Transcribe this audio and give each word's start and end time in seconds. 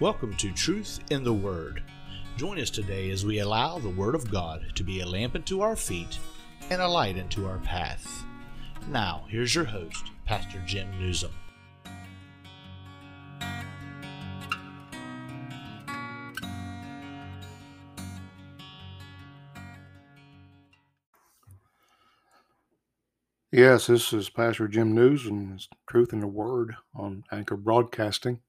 Welcome 0.00 0.36
to 0.36 0.52
Truth 0.52 1.00
in 1.10 1.24
the 1.24 1.32
Word. 1.32 1.82
Join 2.36 2.60
us 2.60 2.70
today 2.70 3.10
as 3.10 3.26
we 3.26 3.40
allow 3.40 3.80
the 3.80 3.88
Word 3.88 4.14
of 4.14 4.30
God 4.30 4.64
to 4.76 4.84
be 4.84 5.00
a 5.00 5.06
lamp 5.06 5.34
unto 5.34 5.60
our 5.60 5.74
feet 5.74 6.20
and 6.70 6.80
a 6.80 6.86
light 6.86 7.18
unto 7.18 7.48
our 7.48 7.58
path. 7.58 8.22
Now, 8.86 9.24
here's 9.28 9.56
your 9.56 9.64
host, 9.64 10.12
Pastor 10.24 10.62
Jim 10.64 10.88
Newsom. 11.00 11.32
Yes, 23.50 23.88
this 23.88 24.12
is 24.12 24.30
Pastor 24.30 24.68
Jim 24.68 24.94
Newsom 24.94 25.58
Truth 25.88 26.12
in 26.12 26.20
the 26.20 26.28
Word 26.28 26.76
on 26.94 27.24
Anchor 27.32 27.56
Broadcasting. 27.56 28.42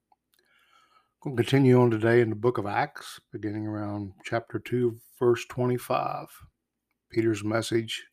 We'll 1.26 1.36
continue 1.36 1.80
on 1.82 1.92
today 1.92 2.22
in 2.22 2.30
the 2.30 2.36
book 2.36 2.58
of 2.58 2.66
Acts, 2.66 3.20
beginning 3.32 3.68
around 3.68 4.14
chapter 4.24 4.60
2, 4.60 4.98
verse 5.20 5.46
25. 5.46 6.28
Peter's 7.12 7.44
message 7.44 8.06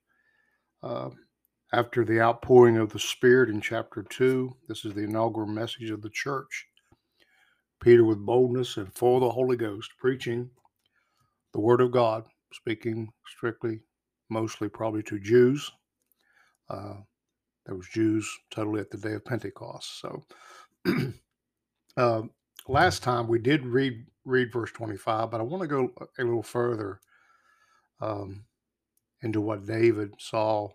uh, 0.82 1.10
after 1.72 2.04
the 2.04 2.20
outpouring 2.20 2.78
of 2.78 2.92
the 2.92 2.98
Spirit 2.98 3.50
in 3.50 3.60
chapter 3.60 4.02
2. 4.02 4.56
This 4.68 4.84
is 4.84 4.94
the 4.94 5.04
inaugural 5.04 5.46
message 5.46 5.90
of 5.90 6.02
the 6.02 6.10
church. 6.10 6.66
Peter, 7.80 8.04
with 8.04 8.24
boldness 8.26 8.76
and 8.76 8.92
full 8.94 9.16
of 9.16 9.22
the 9.22 9.30
Holy 9.30 9.56
Ghost, 9.56 9.90
preaching 9.98 10.50
the 11.52 11.60
Word 11.60 11.80
of 11.80 11.92
God, 11.92 12.24
speaking 12.52 13.08
strictly, 13.28 13.80
mostly 14.30 14.68
probably 14.68 15.02
to 15.04 15.20
Jews 15.20 15.70
uh, 16.68 16.94
there 17.64 17.74
was 17.74 17.88
Jews 17.88 18.28
totally 18.50 18.80
at 18.80 18.90
the 18.90 18.98
day 18.98 19.14
of 19.14 19.24
Pentecost. 19.24 20.00
So 20.00 20.24
uh, 21.96 22.22
last 22.68 23.02
time 23.02 23.28
we 23.28 23.38
did 23.38 23.64
read 23.64 24.06
read 24.24 24.52
verse 24.52 24.72
25, 24.72 25.30
but 25.30 25.40
I 25.40 25.44
want 25.44 25.62
to 25.62 25.68
go 25.68 25.92
a 26.18 26.24
little 26.24 26.42
further 26.42 27.00
um, 28.00 28.44
into 29.22 29.40
what 29.40 29.66
David 29.66 30.14
saw. 30.18 30.70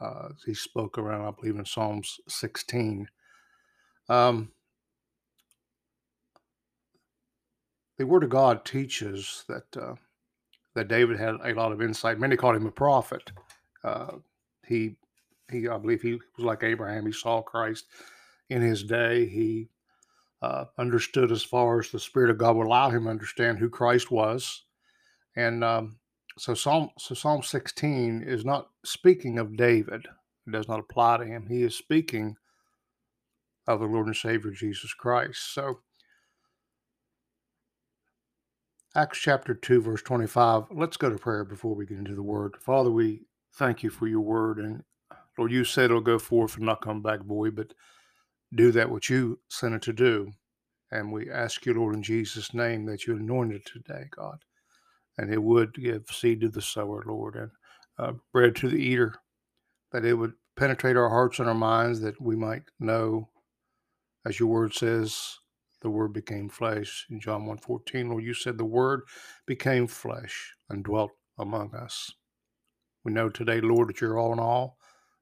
Uh, 0.00 0.30
he 0.46 0.54
spoke 0.54 0.96
around, 0.96 1.26
I 1.26 1.30
believe, 1.38 1.58
in 1.58 1.66
Psalms 1.66 2.20
16. 2.26 3.08
Um, 4.08 4.52
the 7.98 8.06
Word 8.06 8.24
of 8.24 8.30
God 8.30 8.64
teaches 8.64 9.44
that 9.48 9.76
uh, 9.76 9.94
that 10.74 10.88
David 10.88 11.18
had 11.18 11.36
a 11.44 11.54
lot 11.54 11.72
of 11.72 11.82
insight. 11.82 12.18
Many 12.18 12.36
called 12.36 12.56
him 12.56 12.66
a 12.66 12.72
prophet. 12.72 13.30
Uh, 13.84 14.16
he 14.66 14.96
he, 15.50 15.68
I 15.68 15.78
believe 15.78 16.02
he 16.02 16.14
was 16.14 16.44
like 16.44 16.62
Abraham. 16.62 17.06
He 17.06 17.12
saw 17.12 17.42
Christ 17.42 17.86
in 18.48 18.62
his 18.62 18.84
day. 18.84 19.26
He 19.26 19.68
uh, 20.42 20.64
understood 20.78 21.32
as 21.32 21.42
far 21.42 21.80
as 21.80 21.90
the 21.90 21.98
Spirit 21.98 22.30
of 22.30 22.38
God 22.38 22.56
would 22.56 22.66
allow 22.66 22.90
him 22.90 23.04
to 23.04 23.10
understand 23.10 23.58
who 23.58 23.68
Christ 23.68 24.10
was. 24.10 24.62
And 25.36 25.62
um, 25.62 25.98
so 26.38 26.54
Psalm 26.54 26.90
so 26.98 27.14
Psalm 27.14 27.42
16 27.42 28.24
is 28.26 28.44
not 28.44 28.68
speaking 28.84 29.38
of 29.38 29.56
David. 29.56 30.06
It 30.46 30.50
does 30.52 30.68
not 30.68 30.80
apply 30.80 31.18
to 31.18 31.26
him. 31.26 31.46
He 31.48 31.62
is 31.62 31.76
speaking 31.76 32.36
of 33.66 33.80
the 33.80 33.86
Lord 33.86 34.06
and 34.06 34.16
Savior 34.16 34.50
Jesus 34.50 34.94
Christ. 34.94 35.54
So 35.54 35.80
Acts 38.96 39.18
chapter 39.18 39.54
2, 39.54 39.82
verse 39.82 40.02
25. 40.02 40.64
Let's 40.72 40.96
go 40.96 41.10
to 41.10 41.18
prayer 41.18 41.44
before 41.44 41.74
we 41.76 41.86
get 41.86 41.98
into 41.98 42.16
the 42.16 42.22
word. 42.22 42.56
Father, 42.60 42.90
we 42.90 43.22
thank 43.54 43.82
you 43.82 43.90
for 43.90 44.08
your 44.08 44.20
word 44.20 44.58
and 44.58 44.82
Lord, 45.38 45.52
you 45.52 45.64
said 45.64 45.86
it'll 45.86 46.02
go 46.02 46.18
forth 46.18 46.56
and 46.56 46.66
not 46.66 46.82
come 46.82 47.00
back, 47.00 47.20
boy, 47.20 47.50
but 47.50 47.72
do 48.54 48.72
that 48.72 48.90
what 48.90 49.08
you 49.08 49.38
sent 49.48 49.74
it 49.74 49.82
to 49.82 49.92
do. 49.92 50.32
And 50.90 51.12
we 51.12 51.30
ask 51.30 51.64
you, 51.66 51.74
Lord, 51.74 51.94
in 51.94 52.02
Jesus' 52.02 52.52
name, 52.52 52.86
that 52.86 53.06
you 53.06 53.16
anoint 53.16 53.52
it 53.52 53.64
today, 53.64 54.04
God. 54.14 54.44
And 55.18 55.32
it 55.32 55.42
would 55.42 55.74
give 55.74 56.06
seed 56.10 56.40
to 56.40 56.48
the 56.48 56.62
sower, 56.62 57.04
Lord, 57.06 57.36
and 57.36 57.50
uh, 57.98 58.12
bread 58.32 58.56
to 58.56 58.68
the 58.68 58.78
eater, 58.82 59.14
that 59.92 60.04
it 60.04 60.14
would 60.14 60.32
penetrate 60.56 60.96
our 60.96 61.10
hearts 61.10 61.38
and 61.38 61.48
our 61.48 61.54
minds, 61.54 62.00
that 62.00 62.20
we 62.20 62.34
might 62.34 62.64
know, 62.80 63.28
as 64.26 64.40
your 64.40 64.48
word 64.48 64.74
says, 64.74 65.38
the 65.82 65.90
word 65.90 66.12
became 66.12 66.48
flesh. 66.48 67.06
In 67.10 67.20
John 67.20 67.46
1.14, 67.46 68.10
Lord, 68.10 68.24
you 68.24 68.34
said 68.34 68.58
the 68.58 68.64
word 68.64 69.02
became 69.46 69.86
flesh 69.86 70.54
and 70.68 70.84
dwelt 70.84 71.12
among 71.38 71.74
us. 71.74 72.12
We 73.04 73.12
know 73.12 73.28
today, 73.28 73.60
Lord, 73.60 73.88
that 73.88 74.00
you're 74.00 74.18
all 74.18 74.32
in 74.32 74.38
all 74.38 74.76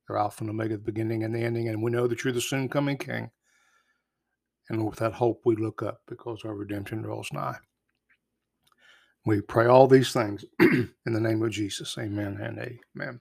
you're 0.09 0.19
Alpha 0.19 0.43
and 0.43 0.51
Omega, 0.51 0.77
the 0.77 0.83
beginning 0.83 1.25
and 1.25 1.35
the 1.35 1.41
ending, 1.41 1.69
and 1.69 1.83
we 1.83 1.91
know 1.91 2.07
that 2.07 2.25
you're 2.25 2.33
the 2.33 2.41
soon 2.41 2.69
coming 2.69 2.97
King. 2.97 3.31
And 4.71 4.87
with 4.87 4.99
that 4.99 5.15
hope, 5.15 5.43
we 5.45 5.57
look 5.57 5.83
up 5.83 6.03
because 6.07 6.43
our 6.45 6.55
redemption 6.55 7.03
draws 7.03 7.33
nigh. 7.33 7.57
We 9.25 9.41
pray 9.41 9.67
all 9.67 9.87
these 9.87 10.13
things 10.13 10.45
in 10.61 10.93
the 11.05 11.21
name 11.21 11.43
of 11.43 11.51
Jesus. 11.51 11.97
Amen 11.99 12.39
and 12.41 12.59
amen. 12.59 13.21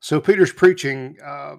So 0.00 0.20
Peter's 0.20 0.52
preaching 0.52 1.16
uh, 1.24 1.56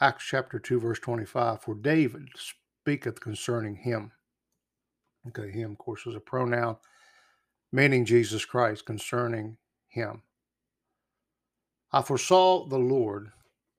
Acts 0.00 0.24
chapter 0.26 0.58
2, 0.58 0.80
verse 0.80 0.98
25, 0.98 1.62
for 1.62 1.74
David 1.74 2.28
speaketh 2.36 3.20
concerning 3.20 3.76
him. 3.76 4.12
Okay, 5.28 5.50
him, 5.50 5.72
of 5.72 5.78
course, 5.78 6.06
is 6.06 6.14
a 6.14 6.20
pronoun 6.20 6.76
meaning 7.72 8.04
Jesus 8.04 8.44
Christ, 8.44 8.84
concerning 8.84 9.56
him. 9.88 10.22
I 11.92 12.02
foresaw 12.02 12.66
the 12.66 12.78
Lord 12.78 13.30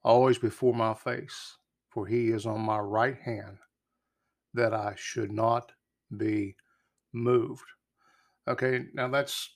always 0.04 0.38
before 0.38 0.74
my 0.74 0.94
face, 0.94 1.58
for 1.90 2.06
he 2.06 2.30
is 2.30 2.46
on 2.46 2.62
my 2.62 2.80
right 2.80 3.18
hand, 3.18 3.58
that 4.54 4.74
I 4.74 4.94
should 4.98 5.32
not 5.32 5.72
be 6.18 6.56
moved. 7.14 7.64
Okay, 8.48 8.86
now 8.94 9.08
that's 9.08 9.56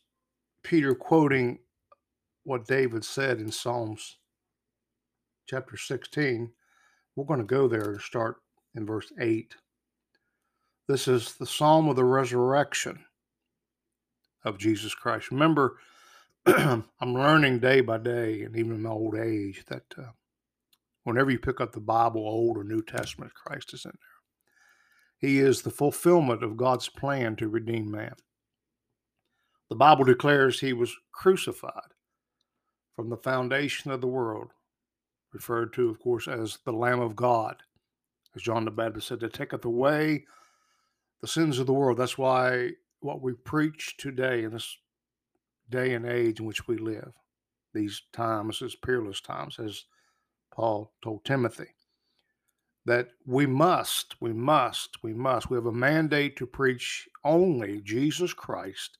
Peter 0.64 0.96
quoting 0.96 1.60
what 2.44 2.68
David 2.68 3.04
said 3.04 3.40
in 3.40 3.52
Psalms 3.52 4.18
chapter 5.48 5.78
16. 5.78 6.52
We're 7.16 7.26
going 7.26 7.40
to 7.40 7.46
go 7.46 7.68
there 7.68 7.92
and 7.92 8.02
start 8.02 8.38
in 8.76 8.86
verse 8.86 9.12
8. 9.20 9.56
This 10.88 11.08
is 11.08 11.36
the 11.36 11.46
psalm 11.46 11.90
of 11.90 11.96
the 11.96 12.04
resurrection 12.04 13.04
of 14.46 14.58
Jesus 14.58 14.94
Christ. 14.94 15.32
Remember, 15.32 15.78
I'm 16.46 16.86
learning 17.02 17.60
day 17.60 17.82
by 17.82 17.98
day, 17.98 18.44
and 18.44 18.56
even 18.56 18.74
in 18.74 18.84
my 18.84 18.92
old 18.92 19.18
age, 19.18 19.66
that 19.68 19.84
uh, 19.98 20.12
whenever 21.04 21.32
you 21.32 21.40
pick 21.40 21.60
up 21.60 21.74
the 21.74 21.80
Bible, 21.82 22.22
Old 22.22 22.58
or 22.58 22.64
New 22.64 22.84
Testament, 22.84 23.34
Christ 23.34 23.74
is 23.74 23.84
in 23.84 23.92
there. 23.92 25.30
He 25.30 25.40
is 25.40 25.62
the 25.62 25.72
fulfillment 25.72 26.44
of 26.44 26.58
God's 26.58 26.88
plan 26.88 27.36
to 27.38 27.48
redeem 27.48 27.90
man. 27.90 28.14
The 29.70 29.76
Bible 29.76 30.06
declares 30.06 30.60
he 30.60 30.74
was 30.74 30.96
crucified 31.12 31.94
from 32.96 33.10
the 33.10 33.18
foundation 33.18 33.92
of 33.92 34.02
the 34.02 34.08
world, 34.08 34.52
referred 35.34 35.74
to, 35.74 35.90
of 35.90 36.00
course, 36.00 36.28
as 36.28 36.60
the 36.66 36.72
Lamb 36.72 37.00
of 37.00 37.16
God, 37.16 37.58
as 38.36 38.44
John 38.44 38.66
the 38.66 38.72
Baptist 38.72 39.08
said, 39.08 39.20
that 39.22 39.34
taketh 39.34 39.66
away 39.66 40.26
the 41.22 41.28
sins 41.28 41.58
of 41.58 41.66
the 41.66 41.74
world. 41.74 41.98
That's 41.98 42.18
why 42.18 42.72
what 43.06 43.22
we 43.22 43.34
preach 43.34 43.96
today 43.98 44.44
in 44.44 44.52
this 44.52 44.78
day 45.70 45.94
and 45.94 46.06
age 46.06 46.40
in 46.40 46.46
which 46.46 46.68
we 46.68 46.78
live, 46.78 47.14
these 47.74 48.02
times, 48.12 48.62
as 48.62 48.76
peerless 48.76 49.22
times, 49.22 49.60
as 49.60 49.86
Paul 50.52 50.92
told 51.02 51.24
Timothy, 51.24 51.68
that 52.86 53.10
we 53.26 53.46
must, 53.46 54.16
we 54.20 54.34
must, 54.34 54.98
we 55.04 55.14
must, 55.14 55.50
we 55.50 55.58
have 55.58 55.66
a 55.66 55.72
mandate 55.72 56.36
to 56.38 56.46
preach 56.46 57.08
only 57.24 57.82
Jesus 57.82 58.34
Christ 58.34 58.98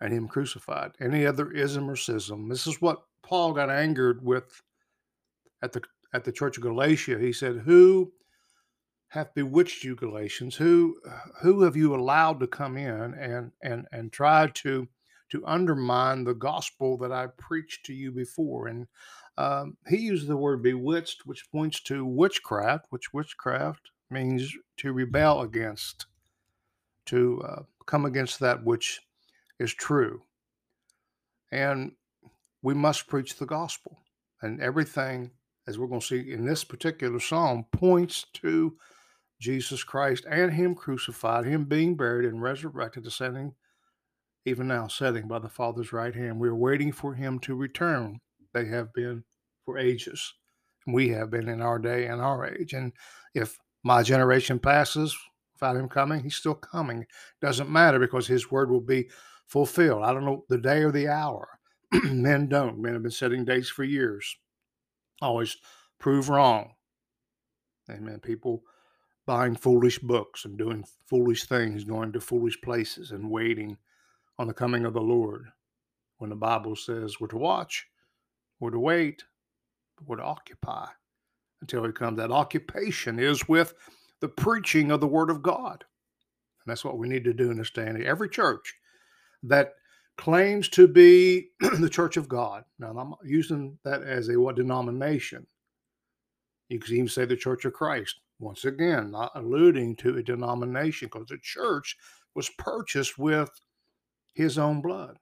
and 0.00 0.12
Him 0.12 0.28
crucified. 0.28 0.92
Any 1.00 1.26
other 1.26 1.50
ism 1.52 1.90
or 1.90 1.96
schism. 1.96 2.48
This 2.48 2.66
is 2.66 2.80
what 2.80 3.02
Paul 3.22 3.52
got 3.52 3.70
angered 3.70 4.24
with 4.24 4.62
at 5.62 5.72
the 5.72 5.82
at 6.14 6.24
the 6.24 6.32
church 6.32 6.56
of 6.56 6.62
Galatia. 6.62 7.18
He 7.18 7.32
said, 7.32 7.62
Who 7.64 8.12
have 9.08 9.34
bewitched 9.34 9.84
you, 9.84 9.94
Galatians? 9.94 10.56
Who 10.56 11.00
who 11.40 11.62
have 11.62 11.76
you 11.76 11.94
allowed 11.94 12.40
to 12.40 12.46
come 12.46 12.76
in 12.76 13.14
and 13.14 13.52
and 13.62 13.86
and 13.90 14.12
try 14.12 14.48
to 14.48 14.88
to 15.30 15.46
undermine 15.46 16.24
the 16.24 16.34
gospel 16.34 16.96
that 16.98 17.12
I 17.12 17.28
preached 17.38 17.86
to 17.86 17.94
you 17.94 18.12
before? 18.12 18.68
And 18.68 18.86
um, 19.38 19.76
he 19.88 19.98
used 19.98 20.26
the 20.26 20.36
word 20.36 20.62
bewitched, 20.62 21.24
which 21.24 21.50
points 21.50 21.80
to 21.84 22.04
witchcraft, 22.04 22.86
which 22.90 23.12
witchcraft 23.12 23.90
means 24.10 24.52
to 24.78 24.92
rebel 24.92 25.40
against, 25.40 26.06
to 27.06 27.40
uh, 27.42 27.62
come 27.86 28.04
against 28.04 28.40
that 28.40 28.64
which 28.64 29.00
is 29.58 29.72
true. 29.72 30.22
And 31.50 31.92
we 32.62 32.74
must 32.74 33.06
preach 33.06 33.36
the 33.36 33.46
gospel. 33.46 34.00
And 34.42 34.60
everything, 34.60 35.30
as 35.66 35.78
we're 35.78 35.86
going 35.86 36.00
to 36.00 36.06
see 36.06 36.32
in 36.32 36.44
this 36.44 36.64
particular 36.64 37.20
psalm, 37.20 37.64
points 37.72 38.26
to 38.34 38.76
Jesus 39.40 39.84
Christ 39.84 40.24
and 40.28 40.52
Him 40.52 40.74
crucified, 40.74 41.44
Him 41.44 41.64
being 41.64 41.96
buried 41.96 42.28
and 42.28 42.42
resurrected, 42.42 43.06
ascending, 43.06 43.54
even 44.44 44.68
now 44.68 44.88
sitting 44.88 45.28
by 45.28 45.38
the 45.38 45.48
Father's 45.48 45.92
right 45.92 46.14
hand. 46.14 46.40
We're 46.40 46.54
waiting 46.54 46.92
for 46.92 47.14
Him 47.14 47.38
to 47.40 47.54
return. 47.54 48.20
They 48.52 48.66
have 48.66 48.92
been 48.92 49.24
for 49.64 49.78
ages. 49.78 50.34
we 50.86 51.10
have 51.10 51.30
been 51.30 51.50
in 51.50 51.60
our 51.60 51.78
day 51.78 52.06
and 52.06 52.22
our 52.22 52.46
age. 52.46 52.72
And 52.72 52.94
if 53.34 53.58
my 53.82 54.02
generation 54.02 54.58
passes 54.58 55.14
without 55.52 55.76
him 55.76 55.88
coming, 55.88 56.22
he's 56.22 56.36
still 56.36 56.54
coming. 56.54 57.04
Doesn't 57.42 57.68
matter 57.68 57.98
because 57.98 58.26
his 58.26 58.50
word 58.50 58.70
will 58.70 58.80
be 58.80 59.10
fulfilled. 59.46 60.02
I 60.04 60.14
don't 60.14 60.24
know 60.24 60.44
the 60.48 60.56
day 60.56 60.82
or 60.82 60.90
the 60.90 61.08
hour. 61.08 61.58
Men 62.04 62.48
don't. 62.48 62.78
Men 62.80 62.94
have 62.94 63.02
been 63.02 63.10
setting 63.10 63.44
dates 63.44 63.68
for 63.68 63.84
years. 63.84 64.36
Always 65.20 65.58
prove 65.98 66.30
wrong. 66.30 66.72
Amen. 67.90 68.20
People 68.20 68.62
buying 69.28 69.54
foolish 69.54 69.98
books 69.98 70.46
and 70.46 70.56
doing 70.56 70.82
foolish 71.06 71.44
things, 71.44 71.84
going 71.84 72.10
to 72.10 72.18
foolish 72.18 72.58
places 72.62 73.10
and 73.10 73.30
waiting 73.30 73.76
on 74.38 74.46
the 74.46 74.54
coming 74.54 74.86
of 74.86 74.94
the 74.94 75.02
Lord. 75.02 75.48
When 76.16 76.30
the 76.30 76.36
Bible 76.36 76.74
says 76.74 77.20
we're 77.20 77.28
to 77.28 77.36
watch, 77.36 77.86
we're 78.58 78.70
to 78.70 78.78
wait, 78.78 79.24
we're 80.06 80.16
to 80.16 80.22
occupy 80.22 80.86
until 81.60 81.84
he 81.84 81.92
comes. 81.92 82.16
That 82.16 82.30
occupation 82.30 83.18
is 83.18 83.46
with 83.46 83.74
the 84.20 84.28
preaching 84.28 84.90
of 84.90 85.02
the 85.02 85.06
Word 85.06 85.28
of 85.28 85.42
God. 85.42 85.84
And 86.64 86.70
that's 86.70 86.84
what 86.84 86.96
we 86.96 87.06
need 87.06 87.24
to 87.24 87.34
do 87.34 87.50
in 87.50 87.58
this 87.58 87.70
day 87.70 87.86
and 87.86 87.98
age. 87.98 88.06
Every 88.06 88.30
church 88.30 88.74
that 89.42 89.74
claims 90.16 90.70
to 90.70 90.88
be 90.88 91.50
the 91.60 91.90
Church 91.90 92.16
of 92.16 92.30
God. 92.30 92.64
Now, 92.78 92.96
I'm 92.96 93.12
using 93.22 93.78
that 93.84 94.02
as 94.02 94.30
a 94.30 94.40
what 94.40 94.56
denomination. 94.56 95.46
You 96.70 96.78
can 96.78 96.94
even 96.94 97.08
say 97.08 97.26
the 97.26 97.36
Church 97.36 97.66
of 97.66 97.74
Christ. 97.74 98.16
Once 98.38 98.64
again, 98.64 99.10
not 99.10 99.32
alluding 99.34 99.96
to 99.96 100.16
a 100.16 100.22
denomination 100.22 101.08
because 101.12 101.28
the 101.28 101.38
church 101.42 101.96
was 102.34 102.50
purchased 102.50 103.18
with 103.18 103.50
his 104.34 104.58
own 104.58 104.80
blood. 104.80 105.18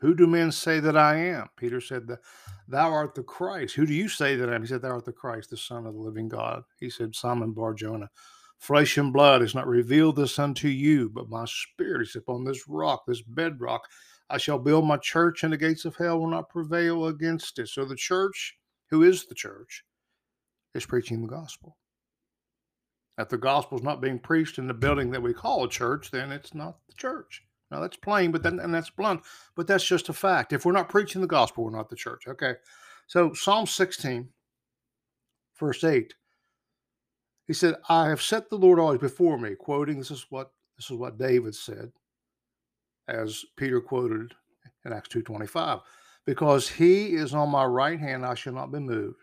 Who 0.00 0.14
do 0.14 0.26
men 0.26 0.52
say 0.52 0.80
that 0.80 0.96
I 0.96 1.16
am? 1.16 1.48
Peter 1.56 1.80
said, 1.80 2.08
Thou 2.68 2.90
art 2.92 3.14
the 3.14 3.22
Christ. 3.22 3.74
Who 3.74 3.86
do 3.86 3.94
you 3.94 4.08
say 4.08 4.36
that 4.36 4.48
I 4.48 4.54
am? 4.54 4.62
He 4.62 4.68
said, 4.68 4.82
Thou 4.82 4.90
art 4.90 5.04
the 5.04 5.12
Christ, 5.12 5.50
the 5.50 5.56
Son 5.56 5.86
of 5.86 5.94
the 5.94 6.00
living 6.00 6.28
God. 6.28 6.62
He 6.78 6.90
said, 6.90 7.14
Simon 7.14 7.52
Bar 7.52 7.74
Jonah, 7.74 8.10
flesh 8.58 8.98
and 8.98 9.12
blood 9.12 9.40
has 9.40 9.54
not 9.54 9.66
revealed 9.66 10.16
this 10.16 10.38
unto 10.38 10.68
you, 10.68 11.08
but 11.08 11.28
my 11.28 11.44
spirit 11.46 12.02
is 12.02 12.16
upon 12.16 12.44
this 12.44 12.68
rock, 12.68 13.04
this 13.06 13.22
bedrock. 13.22 13.82
I 14.30 14.38
shall 14.38 14.58
build 14.58 14.84
my 14.84 14.98
church, 14.98 15.42
and 15.42 15.52
the 15.52 15.56
gates 15.56 15.84
of 15.84 15.96
hell 15.96 16.20
will 16.20 16.30
not 16.30 16.50
prevail 16.50 17.06
against 17.06 17.58
it. 17.58 17.68
So 17.68 17.84
the 17.84 17.96
church, 17.96 18.56
who 18.90 19.02
is 19.02 19.26
the 19.26 19.34
church, 19.34 19.84
is 20.74 20.86
preaching 20.86 21.22
the 21.22 21.28
gospel. 21.28 21.77
If 23.18 23.28
the 23.28 23.36
gospel 23.36 23.76
is 23.76 23.84
not 23.84 24.00
being 24.00 24.20
preached 24.20 24.58
in 24.58 24.68
the 24.68 24.74
building 24.74 25.10
that 25.10 25.22
we 25.22 25.34
call 25.34 25.64
a 25.64 25.68
church, 25.68 26.12
then 26.12 26.30
it's 26.30 26.54
not 26.54 26.76
the 26.86 26.94
church. 26.94 27.42
Now 27.70 27.80
that's 27.80 27.96
plain, 27.96 28.30
but 28.30 28.42
then 28.42 28.60
and 28.60 28.72
that's 28.72 28.90
blunt, 28.90 29.22
but 29.56 29.66
that's 29.66 29.84
just 29.84 30.08
a 30.08 30.12
fact. 30.12 30.52
If 30.52 30.64
we're 30.64 30.72
not 30.72 30.88
preaching 30.88 31.20
the 31.20 31.26
gospel, 31.26 31.64
we're 31.64 31.76
not 31.76 31.90
the 31.90 31.96
church. 31.96 32.28
Okay. 32.28 32.54
So 33.08 33.32
Psalm 33.34 33.66
16, 33.66 34.28
verse 35.58 35.82
8. 35.84 36.14
He 37.46 37.54
said, 37.54 37.76
I 37.88 38.08
have 38.08 38.22
set 38.22 38.50
the 38.50 38.58
Lord 38.58 38.78
always 38.78 39.00
before 39.00 39.38
me, 39.38 39.54
quoting 39.54 39.98
this 39.98 40.10
is 40.10 40.26
what 40.30 40.52
this 40.76 40.90
is 40.90 40.96
what 40.96 41.18
David 41.18 41.54
said, 41.54 41.90
as 43.08 43.44
Peter 43.56 43.80
quoted 43.80 44.34
in 44.84 44.92
Acts 44.92 45.08
2:25. 45.08 45.82
Because 46.24 46.68
he 46.68 47.14
is 47.14 47.34
on 47.34 47.48
my 47.48 47.64
right 47.64 47.98
hand, 47.98 48.24
I 48.24 48.34
shall 48.34 48.52
not 48.52 48.70
be 48.70 48.78
moved. 48.78 49.22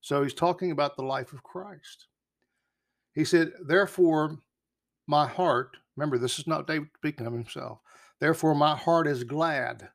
So 0.00 0.22
he's 0.22 0.34
talking 0.34 0.72
about 0.72 0.96
the 0.96 1.04
life 1.04 1.32
of 1.32 1.44
Christ. 1.44 2.08
He 3.14 3.24
said, 3.24 3.52
Therefore, 3.66 4.38
my 5.06 5.26
heart 5.26 5.76
Remember, 5.96 6.18
this 6.18 6.38
is 6.38 6.46
not 6.46 6.66
David 6.66 6.88
speaking 6.96 7.26
of 7.26 7.32
himself. 7.32 7.80
Therefore, 8.18 8.54
my 8.54 8.76
heart 8.76 9.06
is 9.06 9.24
glad, 9.24 9.90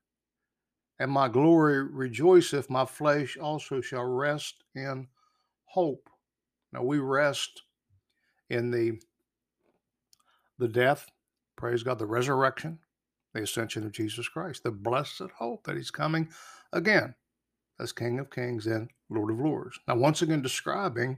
and 0.99 1.11
my 1.11 1.27
glory 1.27 1.83
rejoiceth. 1.83 2.69
My 2.69 2.85
flesh 2.85 3.37
also 3.37 3.81
shall 3.81 4.03
rest 4.03 4.63
in 4.75 5.07
hope. 5.65 6.09
Now 6.71 6.83
we 6.83 6.99
rest 6.99 7.63
in 8.49 8.71
the 8.71 8.99
the 10.59 10.67
death, 10.67 11.11
praise 11.55 11.83
God, 11.83 11.99
the 11.99 12.05
resurrection, 12.07 12.79
the 13.33 13.43
ascension 13.43 13.85
of 13.85 13.91
Jesus 13.91 14.27
Christ, 14.27 14.63
the 14.63 14.71
blessed 14.71 15.29
hope 15.37 15.63
that 15.65 15.77
He's 15.77 15.91
coming 15.91 16.29
again 16.73 17.13
as 17.79 17.91
King 17.91 18.19
of 18.19 18.31
Kings 18.31 18.65
and 18.65 18.89
Lord 19.09 19.31
of 19.31 19.39
Lords. 19.39 19.79
Now, 19.87 19.95
once 19.95 20.21
again, 20.21 20.41
describing 20.41 21.17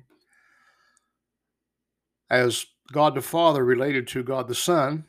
as 2.30 2.66
God 2.92 3.16
the 3.16 3.22
Father 3.22 3.64
related 3.64 4.08
to 4.10 4.24
God 4.24 4.48
the 4.48 4.56
Son, 4.56 5.06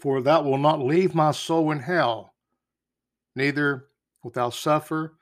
for 0.00 0.20
thou 0.20 0.42
wilt 0.42 0.60
not 0.60 0.80
leave 0.80 1.14
my 1.14 1.30
soul 1.30 1.70
in 1.70 1.78
hell, 1.78 2.34
neither 3.36 3.88
wilt 4.22 4.34
thou 4.34 4.50
suffer 4.50 5.16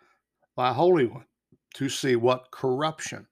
thy 0.57 0.73
Holy 0.73 1.07
One 1.07 1.27
to 1.75 1.89
see 1.89 2.17
what 2.17 2.51
corruption. 2.51 3.27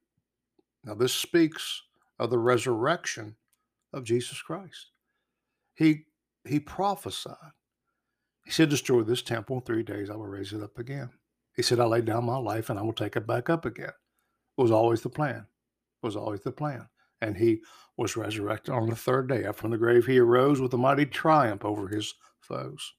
Now, 0.84 0.94
this 0.94 1.14
speaks 1.14 1.82
of 2.18 2.30
the 2.30 2.38
resurrection 2.38 3.36
of 3.92 4.04
Jesus 4.04 4.40
Christ. 4.40 4.90
He 5.74 6.04
he 6.46 6.60
prophesied. 6.60 7.34
He 8.44 8.50
said, 8.50 8.70
Destroy 8.70 9.02
this 9.02 9.22
temple 9.22 9.56
in 9.56 9.62
three 9.62 9.82
days, 9.82 10.08
I 10.08 10.16
will 10.16 10.26
raise 10.26 10.52
it 10.52 10.62
up 10.62 10.78
again. 10.78 11.10
He 11.54 11.62
said, 11.62 11.80
I 11.80 11.84
lay 11.84 12.00
down 12.00 12.24
my 12.24 12.38
life 12.38 12.70
and 12.70 12.78
I 12.78 12.82
will 12.82 12.92
take 12.92 13.16
it 13.16 13.26
back 13.26 13.50
up 13.50 13.66
again. 13.66 13.88
It 13.88 14.62
was 14.62 14.70
always 14.70 15.02
the 15.02 15.10
plan. 15.10 15.46
It 16.02 16.06
was 16.06 16.16
always 16.16 16.40
the 16.40 16.52
plan 16.52 16.88
and 17.20 17.36
he 17.36 17.60
was 17.96 18.16
resurrected 18.16 18.74
on 18.74 18.88
the 18.88 18.96
third 18.96 19.28
day. 19.28 19.44
Up 19.44 19.56
from 19.56 19.70
the 19.70 19.78
grave, 19.78 20.06
he 20.06 20.18
arose 20.18 20.60
with 20.60 20.72
a 20.74 20.78
mighty 20.78 21.06
triumph 21.06 21.64
over 21.64 21.88
his 21.88 22.14
foes. 22.40 22.94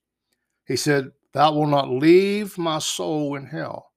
He 0.66 0.76
said, 0.76 1.10
Thou 1.32 1.54
wilt 1.54 1.70
not 1.70 1.90
leave 1.90 2.58
my 2.58 2.78
soul 2.78 3.36
in 3.36 3.46
hell, 3.46 3.92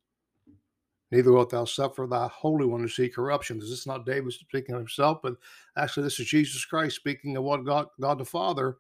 neither 1.11 1.31
wilt 1.31 1.49
thou 1.49 1.65
suffer 1.65 2.07
thy 2.07 2.27
Holy 2.27 2.65
One 2.65 2.81
to 2.81 2.87
see 2.87 3.09
corruption. 3.09 3.59
This 3.59 3.69
is 3.69 3.87
not 3.87 4.05
David 4.05 4.33
speaking 4.33 4.75
of 4.75 4.81
himself, 4.81 5.19
but 5.21 5.35
actually, 5.77 6.03
this 6.03 6.19
is 6.19 6.27
Jesus 6.27 6.63
Christ 6.65 6.95
speaking 6.95 7.35
of 7.37 7.43
what 7.43 7.65
God, 7.65 7.87
God 7.99 8.19
the 8.19 8.25
Father 8.25 8.77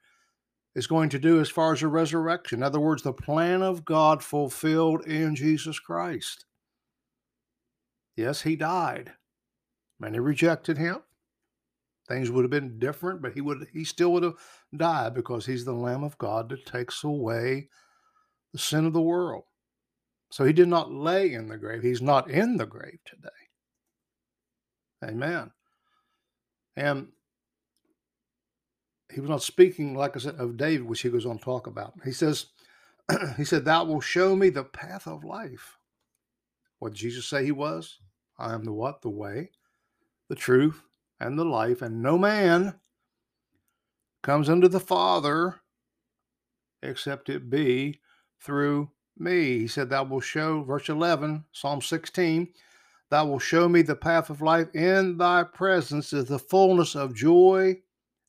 is 0.75 0.87
going 0.87 1.09
to 1.09 1.19
do 1.19 1.39
as 1.39 1.49
far 1.49 1.73
as 1.73 1.81
the 1.81 1.87
resurrection. 1.87 2.59
In 2.59 2.63
other 2.63 2.79
words, 2.79 3.03
the 3.03 3.13
plan 3.13 3.61
of 3.61 3.85
God 3.85 4.23
fulfilled 4.23 5.05
in 5.05 5.35
Jesus 5.35 5.79
Christ. 5.79 6.45
Yes, 8.15 8.41
he 8.41 8.55
died. 8.55 9.11
Many 9.99 10.19
rejected 10.19 10.77
him. 10.77 10.97
Things 12.07 12.29
would 12.29 12.43
have 12.43 12.51
been 12.51 12.79
different, 12.79 13.21
but 13.21 13.33
he 13.33 13.41
would 13.41 13.65
he 13.71 13.83
still 13.83 14.11
would 14.13 14.23
have 14.23 14.35
died 14.75 15.13
because 15.13 15.45
he's 15.45 15.63
the 15.63 15.73
Lamb 15.73 16.03
of 16.03 16.17
God 16.17 16.49
that 16.49 16.65
takes 16.65 17.03
away 17.03 17.69
the 18.51 18.59
sin 18.59 18.85
of 18.85 18.93
the 18.93 19.01
world. 19.01 19.43
So 20.31 20.43
he 20.43 20.53
did 20.53 20.67
not 20.67 20.91
lay 20.91 21.33
in 21.33 21.47
the 21.47 21.57
grave. 21.57 21.81
He's 21.81 22.01
not 22.01 22.29
in 22.29 22.57
the 22.57 22.65
grave 22.65 22.99
today. 23.05 23.29
Amen. 25.03 25.51
And 26.75 27.09
he 29.13 29.21
was 29.21 29.29
not 29.29 29.43
speaking, 29.43 29.95
like 29.95 30.15
I 30.15 30.19
said, 30.19 30.35
of 30.35 30.57
David, 30.57 30.87
which 30.87 31.01
he 31.01 31.09
goes 31.09 31.25
on 31.25 31.37
to 31.37 31.43
talk 31.43 31.67
about. 31.67 31.93
He 32.03 32.11
says, 32.11 32.47
he 33.37 33.45
said, 33.45 33.63
Thou 33.63 33.85
will 33.85 34.01
show 34.01 34.35
me 34.35 34.49
the 34.49 34.63
path 34.63 35.07
of 35.07 35.23
life. 35.23 35.77
What 36.79 36.93
did 36.93 36.99
Jesus 36.99 37.27
say 37.27 37.45
he 37.45 37.51
was? 37.51 37.99
I 38.39 38.53
am 38.53 38.65
the 38.65 38.73
what? 38.73 39.01
The 39.01 39.09
way, 39.09 39.51
the 40.29 40.35
truth, 40.35 40.81
and 41.23 41.39
the 41.39 41.45
life, 41.45 41.81
and 41.81 42.01
no 42.01 42.17
man 42.17 42.75
comes 44.21 44.49
unto 44.49 44.67
the 44.67 44.79
Father 44.79 45.61
except 46.81 47.29
it 47.29 47.49
be 47.49 48.01
through 48.41 48.91
me. 49.17 49.59
He 49.59 49.67
said, 49.67 49.89
Thou 49.89 50.03
will 50.03 50.19
show, 50.19 50.63
verse 50.63 50.89
11, 50.89 51.45
Psalm 51.53 51.81
16, 51.81 52.49
Thou 53.09 53.25
will 53.25 53.39
show 53.39 53.69
me 53.69 53.81
the 53.81 53.95
path 53.95 54.29
of 54.29 54.41
life. 54.41 54.67
In 54.73 55.17
thy 55.17 55.43
presence 55.43 56.11
is 56.13 56.25
the 56.25 56.39
fullness 56.39 56.95
of 56.95 57.15
joy. 57.15 57.77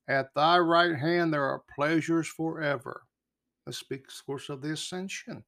At 0.07 0.35
thy 0.35 0.59
right 0.59 0.95
hand 0.95 1.33
there 1.33 1.45
are 1.45 1.65
pleasures 1.75 2.29
forever. 2.29 3.03
This 3.67 3.79
speaks, 3.79 4.21
of 4.21 4.27
course, 4.27 4.49
of 4.51 4.61
the 4.61 4.73
ascension 4.73 5.43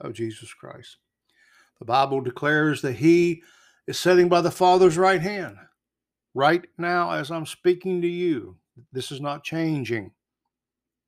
of 0.00 0.14
Jesus 0.14 0.52
Christ. 0.54 0.96
The 1.78 1.84
Bible 1.84 2.22
declares 2.22 2.82
that 2.82 2.94
he 2.94 3.42
is 3.86 3.98
sitting 3.98 4.28
by 4.28 4.40
the 4.40 4.50
Father's 4.50 4.96
right 4.96 5.20
hand 5.20 5.56
right 6.34 6.64
now 6.78 7.10
as 7.10 7.30
I'm 7.30 7.46
speaking 7.46 8.00
to 8.02 8.08
you. 8.08 8.56
This 8.92 9.10
is 9.10 9.20
not 9.20 9.44
changing. 9.44 10.12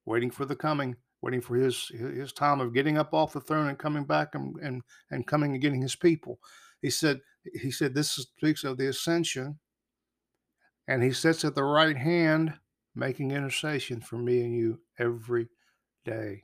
Waiting 0.05 0.31
for 0.31 0.45
the 0.45 0.57
coming, 0.57 0.97
waiting 1.23 1.41
for 1.41 1.55
his 1.55 1.89
his 1.89 2.33
time 2.33 2.61
of 2.61 2.75
getting 2.75 2.99
up 2.99 3.15
off 3.15 3.33
the 3.33 3.41
throne 3.41 3.69
and 3.69 3.79
coming 3.79 4.05
back 4.05 4.35
and 4.35 4.57
and, 4.57 4.83
and 5.11 5.27
coming 5.27 5.53
and 5.53 5.63
getting 5.63 5.81
his 5.81 5.97
people. 5.97 6.39
He 6.81 6.91
said 6.91 7.21
he 7.55 7.71
said 7.71 7.95
this 7.95 8.11
speaks 8.11 8.65
of 8.65 8.79
the 8.79 8.89
ascension, 8.89 9.59
and 10.89 11.03
he 11.03 11.13
sits 11.13 11.45
at 11.45 11.55
the 11.55 11.65
right 11.65 11.97
hand 11.97 12.55
making 12.95 13.31
intercession 13.31 14.01
for 14.01 14.19
me 14.19 14.41
and 14.41 14.55
you 14.55 14.81
every 14.99 15.49
day. 16.05 16.43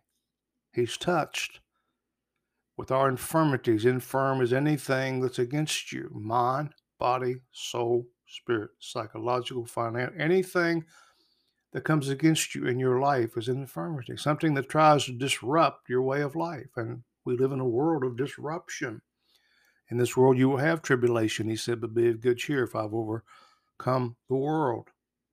He's 0.72 0.96
touched 0.96 1.60
with 2.76 2.90
our 2.92 3.08
infirmities, 3.08 3.84
infirm 3.84 4.40
as 4.40 4.52
anything 4.52 5.20
that's 5.20 5.40
against 5.40 5.90
you, 5.92 6.08
mind, 6.14 6.70
body, 6.98 7.36
soul, 7.50 8.06
spirit, 8.28 8.70
psychological, 8.78 9.64
financial, 9.66 10.20
anything 10.20 10.84
that 11.72 11.84
comes 11.84 12.08
against 12.08 12.54
you 12.54 12.66
in 12.66 12.78
your 12.78 13.00
life 13.00 13.36
is 13.36 13.48
an 13.48 13.58
infirmity, 13.58 14.16
something 14.16 14.54
that 14.54 14.68
tries 14.68 15.04
to 15.04 15.12
disrupt 15.12 15.88
your 15.88 16.02
way 16.02 16.22
of 16.22 16.36
life. 16.36 16.70
And 16.76 17.02
we 17.24 17.36
live 17.36 17.52
in 17.52 17.60
a 17.60 17.68
world 17.68 18.04
of 18.04 18.16
disruption. 18.16 19.02
In 19.90 19.98
this 19.98 20.16
world 20.16 20.38
you 20.38 20.48
will 20.48 20.58
have 20.58 20.82
tribulation, 20.82 21.48
he 21.48 21.56
said, 21.56 21.80
but 21.80 21.94
be 21.94 22.08
of 22.08 22.20
good 22.20 22.38
cheer 22.38 22.64
if 22.64 22.74
I've 22.74 22.94
overcome 22.94 24.16
the 24.28 24.36
world. 24.36 24.88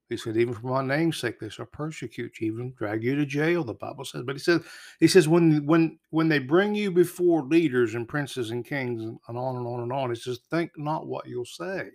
He 0.09 0.17
said, 0.17 0.37
even 0.37 0.53
for 0.53 0.67
my 0.67 0.83
name's 0.83 1.17
sake, 1.17 1.39
they 1.39 1.49
shall 1.49 1.65
persecute 1.65 2.37
you, 2.39 2.47
even 2.47 2.73
drag 2.77 3.03
you 3.03 3.15
to 3.15 3.25
jail, 3.25 3.63
the 3.63 3.73
Bible 3.73 4.05
says. 4.05 4.21
But 4.23 4.35
he 4.35 4.39
says, 4.39 4.61
he 4.99 5.07
says, 5.07 5.27
when 5.27 5.65
when 5.65 5.97
when 6.11 6.29
they 6.29 6.37
bring 6.37 6.75
you 6.75 6.91
before 6.91 7.41
leaders 7.43 7.95
and 7.95 8.07
princes 8.07 8.51
and 8.51 8.63
kings 8.63 9.01
and, 9.01 9.17
and 9.27 9.37
on 9.37 9.55
and 9.55 9.65
on 9.65 9.79
and 9.79 9.91
on, 9.91 10.11
he 10.11 10.15
says, 10.15 10.41
think 10.51 10.71
not 10.77 11.07
what 11.07 11.27
you'll 11.27 11.43
say. 11.43 11.89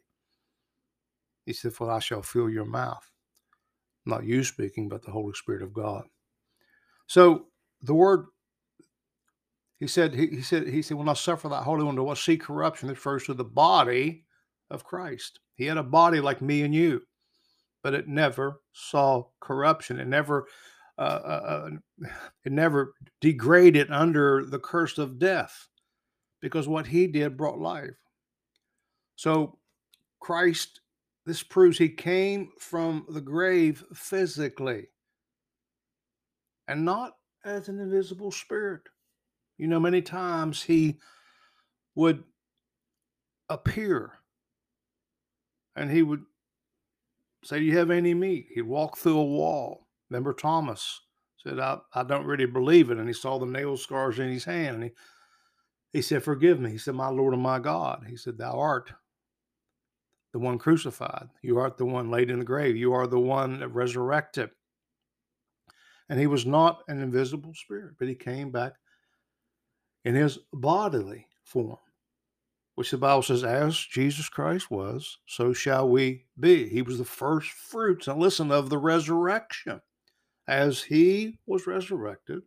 He 1.51 1.55
said, 1.55 1.73
For 1.73 1.91
I 1.91 1.99
shall 1.99 2.23
fill 2.23 2.49
your 2.49 2.65
mouth. 2.65 3.09
Not 4.07 4.25
you 4.25 4.45
speaking, 4.45 4.89
but 4.89 5.03
the 5.03 5.11
Holy 5.11 5.35
Spirit 5.35 5.63
of 5.63 5.73
God. 5.73 6.05
So 7.07 7.47
the 7.83 7.95
word 7.95 8.27
he 9.79 9.87
said, 9.87 10.15
he, 10.15 10.27
he 10.27 10.43
said, 10.43 10.69
he 10.69 10.83
said, 10.83 10.99
when 10.99 11.09
I 11.09 11.15
suffer 11.15 11.49
that 11.49 11.63
Holy 11.63 11.85
One 11.85 11.97
to 11.97 12.03
what 12.03 12.19
see 12.19 12.37
corruption, 12.37 12.89
it 12.89 12.93
refers 12.93 13.25
to 13.25 13.35
the 13.35 13.45
body 13.45 14.27
of 14.71 14.85
Christ. 14.85 15.41
He 15.55 15.65
had 15.65 15.79
a 15.79 15.83
body 15.83 16.21
like 16.21 16.43
me 16.43 16.63
and 16.63 16.75
you 16.75 17.03
but 17.83 17.95
it 17.95 18.09
never 18.09 18.61
saw 18.73 19.25
corruption. 19.41 19.99
It 19.99 20.09
never 20.09 20.47
uh, 20.99 21.03
uh, 21.25 21.71
uh 22.07 22.07
it 22.45 22.53
never 22.53 22.95
degraded 23.21 23.91
under 23.91 24.45
the 24.45 24.59
curse 24.59 24.99
of 24.99 25.19
death 25.19 25.69
because 26.41 26.69
what 26.69 26.87
he 26.87 27.07
did 27.07 27.37
brought 27.37 27.59
life. 27.59 27.97
So 29.17 29.59
Christ, 30.21 30.81
this 31.27 31.43
proves 31.43 31.79
he 31.79 31.89
came 31.89 32.51
from 32.59 33.07
the 33.09 33.21
grave 33.21 33.85
physically 33.95 34.87
and 36.67 36.85
not 36.85 37.17
as 37.45 37.69
an 37.69 37.79
invisible 37.79 38.31
spirit. 38.31 38.83
You 39.59 39.67
know, 39.67 39.81
many 39.81 40.03
times 40.03 40.63
he 40.63 40.99
would 41.95 42.25
appear 43.49 44.13
and 45.77 45.91
he 45.91 46.03
would 46.03 46.25
say, 47.45 47.59
Do 47.59 47.65
you 47.65 47.77
have 47.79 47.91
any 47.91 48.15
meat? 48.15 48.49
He'd 48.55 48.63
walk 48.63 48.97
through 48.97 49.19
a 49.19 49.25
wall. 49.25 49.87
Remember 50.09 50.33
Thomas 50.33 51.01
said, 51.43 51.59
I, 51.59 51.79
I 51.95 52.03
don't 52.03 52.27
really 52.27 52.47
believe 52.47 52.91
it. 52.91 52.99
And 52.99 53.09
he 53.09 53.15
saw 53.15 53.39
the 53.39 53.47
nail 53.47 53.77
scars 53.77 54.19
in 54.19 54.29
his 54.29 54.45
hand. 54.45 54.77
And 54.77 54.85
he, 54.85 54.91
he 55.93 56.03
said, 56.03 56.23
Forgive 56.23 56.61
me. 56.61 56.71
He 56.71 56.79
said, 56.79 56.95
My 56.95 57.09
Lord 57.09 57.35
and 57.35 57.43
my 57.43 57.59
God. 57.59 58.05
He 58.09 58.17
said, 58.17 58.39
Thou 58.39 58.59
art 58.59 58.93
the 60.33 60.39
one 60.39 60.59
crucified. 60.59 61.29
You 61.43 61.59
art 61.59 61.77
the 61.77 61.87
one 61.87 62.11
laid 62.11 62.31
in 62.31 62.39
the 62.39 62.45
grave. 62.45 62.77
You 62.77 62.93
are 62.93 63.07
the 63.07 63.19
one 63.19 63.65
resurrected. 63.73 64.51
And 66.09 66.19
he 66.19 66.27
was 66.27 66.47
not 66.47 66.83
an 66.89 67.01
invisible 67.01 67.55
spirit, 67.55 67.95
but 67.99 68.09
he 68.09 68.15
came 68.15 68.51
back 68.51 68.73
in 70.05 70.15
his 70.15 70.39
bodily 70.53 71.27
form 71.45 71.79
which 72.81 72.93
the 72.93 72.97
Bible 72.97 73.21
says, 73.21 73.45
as 73.45 73.77
Jesus 73.77 74.31
Christ 74.31 74.71
was, 74.71 75.19
so 75.27 75.53
shall 75.53 75.87
we 75.87 76.25
be. 76.39 76.67
He 76.67 76.81
was 76.81 76.97
the 76.97 77.05
first 77.05 77.51
fruits, 77.51 78.09
and 78.09 78.19
listen, 78.19 78.51
of 78.51 78.71
the 78.71 78.79
resurrection. 78.79 79.83
As 80.49 80.83
he 80.83 81.39
was 81.45 81.67
resurrected, 81.67 82.41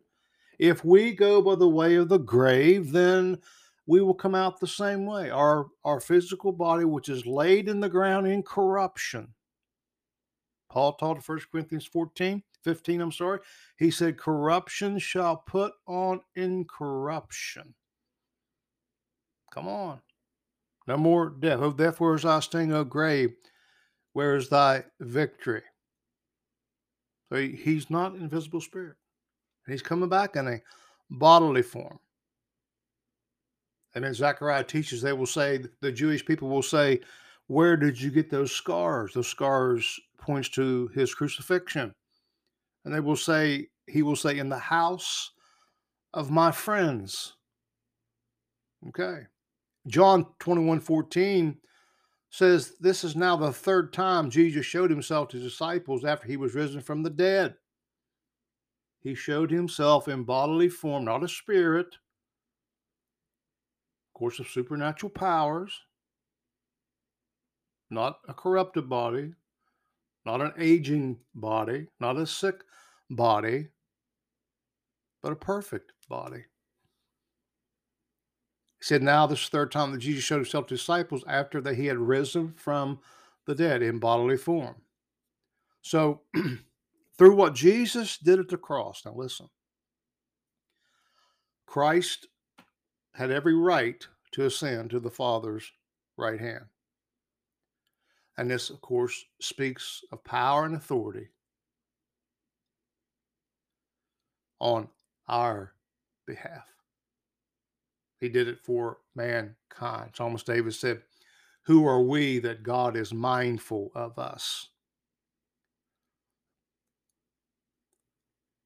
if 0.58 0.84
we 0.84 1.12
go 1.12 1.40
by 1.40 1.54
the 1.54 1.68
way 1.68 1.94
of 1.94 2.08
the 2.08 2.18
grave, 2.18 2.90
then 2.90 3.38
we 3.86 4.00
will 4.00 4.14
come 4.14 4.34
out 4.34 4.60
the 4.60 4.66
same 4.66 5.04
way. 5.04 5.30
Our, 5.30 5.66
our 5.84 6.00
physical 6.00 6.52
body, 6.52 6.84
which 6.84 7.08
is 7.08 7.26
laid 7.26 7.68
in 7.68 7.80
the 7.80 7.88
ground 7.88 8.26
in 8.26 8.42
corruption. 8.42 9.28
Paul 10.70 10.94
taught 10.94 11.16
in 11.16 11.22
1 11.22 11.40
Corinthians 11.52 11.86
14, 11.86 12.42
15, 12.64 13.00
I'm 13.00 13.12
sorry. 13.12 13.40
He 13.78 13.90
said, 13.90 14.18
Corruption 14.18 14.98
shall 14.98 15.36
put 15.36 15.72
on 15.86 16.20
incorruption. 16.34 17.74
Come 19.52 19.68
on. 19.68 20.00
No 20.86 20.96
more 20.96 21.30
death. 21.30 21.60
Oh, 21.62 21.72
death, 21.72 22.00
where 22.00 22.14
is 22.14 22.22
thy 22.22 22.40
sting, 22.40 22.72
O 22.72 22.84
grave? 22.84 23.34
Where 24.14 24.36
is 24.36 24.48
thy 24.48 24.84
victory? 25.00 25.62
So 27.28 27.36
he, 27.36 27.52
he's 27.52 27.88
not 27.90 28.14
invisible 28.14 28.60
spirit. 28.60 28.96
He's 29.66 29.82
coming 29.82 30.08
back 30.08 30.36
in 30.36 30.48
a 30.48 30.60
bodily 31.10 31.62
form. 31.62 31.98
And 33.94 34.04
then 34.04 34.14
Zechariah 34.14 34.64
teaches, 34.64 35.00
they 35.00 35.12
will 35.12 35.26
say, 35.26 35.60
the 35.80 35.92
Jewish 35.92 36.24
people 36.24 36.48
will 36.48 36.62
say, 36.62 37.00
Where 37.46 37.76
did 37.76 38.00
you 38.00 38.10
get 38.10 38.30
those 38.30 38.52
scars? 38.52 39.14
Those 39.14 39.28
scars 39.28 40.00
points 40.18 40.48
to 40.50 40.88
his 40.94 41.14
crucifixion. 41.14 41.94
And 42.84 42.94
they 42.94 43.00
will 43.00 43.16
say, 43.16 43.68
he 43.86 44.02
will 44.02 44.16
say, 44.16 44.38
In 44.38 44.48
the 44.48 44.58
house 44.58 45.30
of 46.12 46.30
my 46.30 46.50
friends. 46.50 47.34
Okay. 48.88 49.22
John 49.86 50.26
21 50.40 50.80
14 50.80 51.56
says, 52.30 52.74
This 52.80 53.04
is 53.04 53.14
now 53.14 53.36
the 53.36 53.52
third 53.52 53.92
time 53.92 54.30
Jesus 54.30 54.66
showed 54.66 54.90
himself 54.90 55.28
to 55.28 55.38
disciples 55.38 56.04
after 56.04 56.26
he 56.26 56.36
was 56.36 56.54
risen 56.54 56.80
from 56.80 57.02
the 57.02 57.10
dead. 57.10 57.54
He 59.00 59.14
showed 59.14 59.50
himself 59.50 60.08
in 60.08 60.24
bodily 60.24 60.68
form, 60.68 61.04
not 61.04 61.22
a 61.22 61.28
spirit, 61.28 61.94
course, 64.14 64.38
of 64.38 64.48
supernatural 64.48 65.10
powers, 65.10 65.72
not 67.90 68.18
a 68.28 68.34
corrupted 68.34 68.88
body, 68.88 69.32
not 70.24 70.40
an 70.40 70.52
aging 70.58 71.18
body, 71.34 71.88
not 72.00 72.16
a 72.16 72.26
sick 72.26 72.62
body, 73.10 73.68
but 75.22 75.32
a 75.32 75.36
perfect 75.36 75.92
body. 76.08 76.44
He 78.78 78.84
said, 78.84 79.02
Now 79.02 79.26
this 79.26 79.48
third 79.48 79.72
time 79.72 79.92
that 79.92 79.98
Jesus 79.98 80.24
showed 80.24 80.36
himself 80.36 80.66
to 80.66 80.76
disciples 80.76 81.24
after 81.26 81.60
that 81.62 81.76
he 81.76 81.86
had 81.86 81.98
risen 81.98 82.54
from 82.56 83.00
the 83.46 83.54
dead 83.54 83.82
in 83.82 83.98
bodily 83.98 84.36
form. 84.36 84.76
So, 85.82 86.22
through 87.18 87.36
what 87.36 87.54
Jesus 87.54 88.18
did 88.18 88.38
at 88.38 88.48
the 88.48 88.56
cross, 88.56 89.02
now 89.04 89.14
listen, 89.14 89.48
Christ 91.66 92.26
had 93.14 93.30
every 93.30 93.54
right 93.54 94.06
to 94.32 94.44
ascend 94.44 94.90
to 94.90 95.00
the 95.00 95.10
Father's 95.10 95.70
right 96.16 96.40
hand. 96.40 96.64
And 98.36 98.50
this, 98.50 98.70
of 98.70 98.80
course, 98.80 99.24
speaks 99.40 100.02
of 100.10 100.24
power 100.24 100.64
and 100.64 100.74
authority 100.74 101.28
on 104.58 104.88
our 105.28 105.72
behalf. 106.26 106.66
He 108.20 108.28
did 108.28 108.48
it 108.48 108.58
for 108.64 108.98
mankind. 109.14 110.10
Psalmist 110.14 110.46
David 110.46 110.74
said, 110.74 111.02
Who 111.66 111.86
are 111.86 112.02
we 112.02 112.40
that 112.40 112.62
God 112.62 112.96
is 112.96 113.14
mindful 113.14 113.92
of 113.94 114.18
us? 114.18 114.68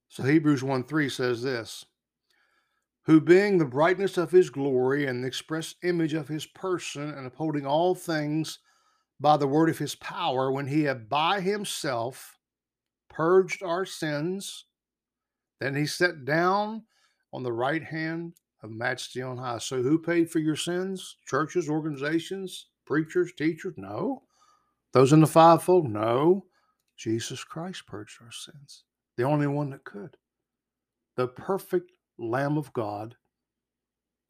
So 0.09 0.23
Hebrews 0.23 0.63
1 0.63 0.85
3 0.85 1.09
says 1.09 1.43
this 1.43 1.85
Who 3.09 3.23
being 3.23 3.57
the 3.57 3.65
brightness 3.65 4.19
of 4.19 4.31
his 4.31 4.51
glory 4.51 5.07
and 5.07 5.25
the 5.25 5.29
express 5.29 5.75
image 5.83 6.13
of 6.13 6.29
his 6.29 6.45
person, 6.45 7.09
and 7.11 7.27
upholding 7.27 7.65
all 7.65 7.95
things 7.95 8.59
by 9.19 9.39
the 9.39 9.47
word 9.47 9.71
of 9.71 9.79
his 9.79 9.95
power, 9.95 10.53
when 10.53 10.67
he 10.67 10.83
had 10.83 11.09
by 11.09 11.41
himself 11.41 12.37
purged 13.09 13.63
our 13.63 13.87
sins, 13.87 14.67
then 15.59 15.75
he 15.75 15.87
sat 15.87 16.27
down 16.27 16.83
on 17.33 17.43
the 17.43 17.53
right 17.53 17.83
hand 17.83 18.35
of 18.63 18.71
majesty 18.71 19.23
on 19.23 19.39
high. 19.39 19.57
So, 19.57 19.83
who 19.83 19.99
paid 19.99 20.31
for 20.31 20.41
your 20.41 20.55
sins? 20.55 21.17
Churches, 21.27 21.71
organizations, 21.71 22.67
preachers, 22.85 23.33
teachers? 23.33 23.73
No. 23.79 24.23
Those 24.93 25.15
in 25.15 25.21
the 25.21 25.27
fivefold? 25.27 25.89
No. 25.89 26.45
Jesus 26.99 27.43
Christ 27.43 27.87
purged 27.87 28.21
our 28.21 28.33
sins. 28.33 28.85
The 29.17 29.23
only 29.23 29.47
one 29.47 29.71
that 29.71 29.85
could. 29.85 30.19
The 31.17 31.29
perfect 31.29 31.91
Lamb 32.19 32.59
of 32.59 32.73
God 32.73 33.15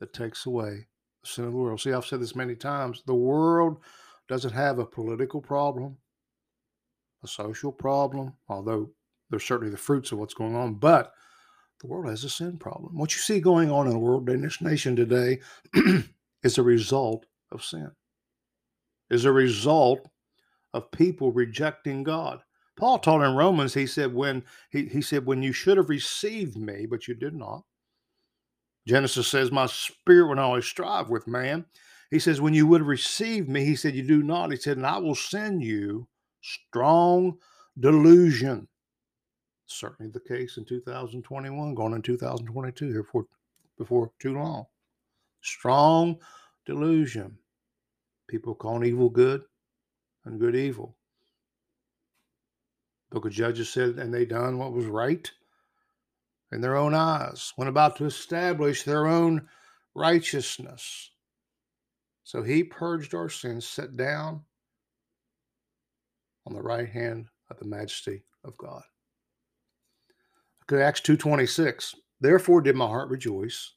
that 0.00 0.12
takes 0.12 0.46
away 0.46 0.86
the 1.22 1.28
sin 1.28 1.44
of 1.44 1.52
the 1.52 1.56
world. 1.56 1.80
See, 1.80 1.92
I've 1.92 2.06
said 2.06 2.20
this 2.20 2.36
many 2.36 2.54
times. 2.54 3.02
The 3.06 3.14
world 3.14 3.78
doesn't 4.28 4.52
have 4.52 4.78
a 4.78 4.86
political 4.86 5.40
problem, 5.40 5.96
a 7.24 7.28
social 7.28 7.72
problem, 7.72 8.34
although 8.48 8.90
there's 9.30 9.44
certainly 9.44 9.70
the 9.70 9.78
fruits 9.78 10.12
of 10.12 10.18
what's 10.18 10.34
going 10.34 10.54
on, 10.54 10.74
but 10.74 11.12
the 11.80 11.86
world 11.86 12.08
has 12.08 12.24
a 12.24 12.30
sin 12.30 12.58
problem. 12.58 12.96
What 12.96 13.14
you 13.14 13.20
see 13.20 13.40
going 13.40 13.70
on 13.70 13.86
in 13.86 13.92
the 13.92 13.98
world, 13.98 14.28
in 14.28 14.42
this 14.42 14.60
nation 14.60 14.96
today, 14.96 15.40
is 16.42 16.58
a 16.58 16.62
result 16.62 17.26
of 17.52 17.64
sin, 17.64 17.90
is 19.10 19.24
a 19.24 19.32
result 19.32 20.08
of 20.74 20.90
people 20.90 21.32
rejecting 21.32 22.02
God. 22.02 22.42
Paul 22.76 22.98
taught 22.98 23.26
in 23.26 23.34
Romans, 23.34 23.74
he 23.74 23.86
said, 23.86 24.14
when 24.14 24.44
he, 24.70 24.86
he 24.86 25.02
said, 25.02 25.26
when 25.26 25.42
you 25.42 25.52
should 25.52 25.76
have 25.76 25.88
received 25.88 26.56
me, 26.56 26.86
but 26.86 27.08
you 27.08 27.14
did 27.14 27.34
not. 27.34 27.64
Genesis 28.88 29.28
says, 29.28 29.52
My 29.52 29.66
spirit 29.66 30.28
will 30.28 30.40
always 30.40 30.64
strive 30.64 31.10
with 31.10 31.26
man. 31.26 31.66
He 32.10 32.18
says, 32.18 32.40
When 32.40 32.54
you 32.54 32.66
would 32.66 32.82
receive 32.82 33.48
me, 33.48 33.64
he 33.64 33.76
said, 33.76 33.94
You 33.94 34.02
do 34.02 34.22
not. 34.22 34.50
He 34.50 34.56
said, 34.56 34.78
And 34.78 34.86
I 34.86 34.98
will 34.98 35.14
send 35.14 35.62
you 35.62 36.08
strong 36.40 37.38
delusion 37.78 38.68
certainly 39.70 40.10
the 40.10 40.20
case 40.20 40.56
in 40.56 40.64
2021, 40.64 41.74
going 41.74 41.94
in 41.94 42.02
2022 42.02 42.88
here 42.88 43.04
for, 43.04 43.26
before 43.76 44.10
too 44.18 44.34
long. 44.34 44.64
Strong 45.42 46.16
delusion. 46.66 47.38
People 48.28 48.54
calling 48.54 48.84
evil 48.84 49.08
good 49.08 49.42
and 50.24 50.40
good 50.40 50.56
evil. 50.56 50.96
Book 53.10 53.24
of 53.24 53.32
Judges 53.32 53.70
said, 53.70 53.98
and 53.98 54.12
they 54.12 54.26
done 54.26 54.58
what 54.58 54.72
was 54.72 54.86
right 54.86 55.30
in 56.52 56.60
their 56.60 56.76
own 56.76 56.94
eyes, 56.94 57.52
went 57.56 57.68
about 57.68 57.96
to 57.96 58.04
establish 58.04 58.82
their 58.82 59.06
own 59.06 59.48
righteousness. 59.94 61.10
So 62.24 62.42
he 62.42 62.62
purged 62.64 63.14
our 63.14 63.28
sins, 63.28 63.66
sat 63.66 63.96
down 63.96 64.44
on 66.46 66.54
the 66.54 66.62
right 66.62 66.88
hand 66.88 67.26
of 67.50 67.58
the 67.58 67.66
majesty 67.66 68.22
of 68.44 68.56
God. 68.56 68.82
Okay, 70.70 70.82
Acts 70.82 71.00
2.26. 71.00 71.94
Therefore 72.20 72.60
did 72.60 72.76
my 72.76 72.86
heart 72.86 73.08
rejoice, 73.08 73.74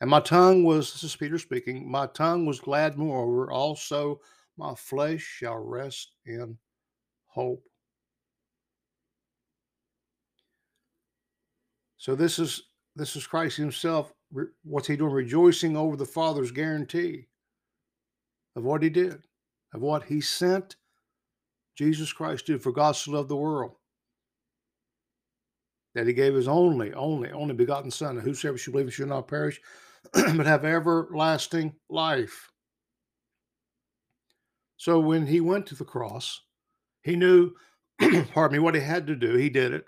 and 0.00 0.10
my 0.10 0.20
tongue 0.20 0.64
was, 0.64 0.92
this 0.92 1.04
is 1.04 1.16
Peter 1.16 1.38
speaking, 1.38 1.90
my 1.90 2.06
tongue 2.08 2.46
was 2.46 2.60
glad 2.60 2.98
moreover, 2.98 3.50
also 3.50 4.20
my 4.56 4.74
flesh 4.74 5.22
shall 5.22 5.56
rest 5.56 6.12
in 6.26 6.58
hope. 7.26 7.62
So 12.04 12.14
this 12.14 12.38
is 12.38 12.64
this 12.96 13.16
is 13.16 13.26
Christ 13.26 13.56
Himself. 13.56 14.12
What's 14.62 14.88
He 14.88 14.94
doing? 14.94 15.10
Rejoicing 15.10 15.74
over 15.74 15.96
the 15.96 16.04
Father's 16.04 16.50
guarantee 16.50 17.28
of 18.56 18.62
what 18.62 18.82
He 18.82 18.90
did, 18.90 19.22
of 19.72 19.80
what 19.80 20.04
He 20.04 20.20
sent 20.20 20.76
Jesus 21.78 22.12
Christ 22.12 22.44
did. 22.44 22.62
For 22.62 22.72
God 22.72 22.92
so 22.92 23.12
loved 23.12 23.30
the 23.30 23.36
world 23.36 23.76
that 25.94 26.06
He 26.06 26.12
gave 26.12 26.34
His 26.34 26.46
only, 26.46 26.92
only, 26.92 27.30
only 27.30 27.54
begotten 27.54 27.90
Son, 27.90 28.18
and 28.18 28.22
whosoever 28.22 28.58
should 28.58 28.74
believe 28.74 28.92
should 28.92 29.08
not 29.08 29.26
perish, 29.26 29.58
but 30.12 30.44
have 30.44 30.66
everlasting 30.66 31.72
life. 31.88 32.52
So 34.76 35.00
when 35.00 35.26
He 35.26 35.40
went 35.40 35.64
to 35.68 35.74
the 35.74 35.86
cross, 35.86 36.42
He 37.02 37.16
knew, 37.16 37.52
pardon 38.34 38.58
me, 38.58 38.58
what 38.58 38.74
He 38.74 38.82
had 38.82 39.06
to 39.06 39.16
do. 39.16 39.36
He 39.36 39.48
did 39.48 39.72
it. 39.72 39.86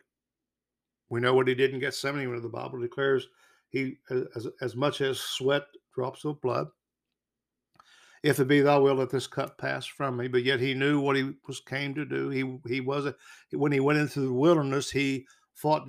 We 1.08 1.20
know 1.20 1.34
what 1.34 1.48
he 1.48 1.54
did 1.54 1.72
in 1.72 1.80
Gethsemane 1.80 2.30
when 2.30 2.42
the 2.42 2.48
Bible 2.48 2.80
declares 2.80 3.28
he 3.70 3.98
as, 4.10 4.48
as 4.60 4.76
much 4.76 5.00
as 5.00 5.20
sweat 5.20 5.64
drops 5.94 6.24
of 6.24 6.40
blood. 6.40 6.68
If 8.22 8.40
it 8.40 8.48
be 8.48 8.60
thy 8.60 8.76
will, 8.76 8.96
let 8.96 9.10
this 9.10 9.26
cup 9.26 9.56
pass 9.58 9.86
from 9.86 10.16
me. 10.16 10.26
But 10.26 10.42
yet 10.42 10.58
he 10.58 10.74
knew 10.74 11.00
what 11.00 11.16
he 11.16 11.32
was 11.46 11.60
came 11.60 11.94
to 11.94 12.04
do. 12.04 12.28
He 12.30 12.58
he 12.66 12.80
was 12.80 13.06
a, 13.06 13.14
when 13.52 13.72
he 13.72 13.80
went 13.80 13.98
into 13.98 14.20
the 14.20 14.32
wilderness, 14.32 14.90
he 14.90 15.26
fought 15.54 15.88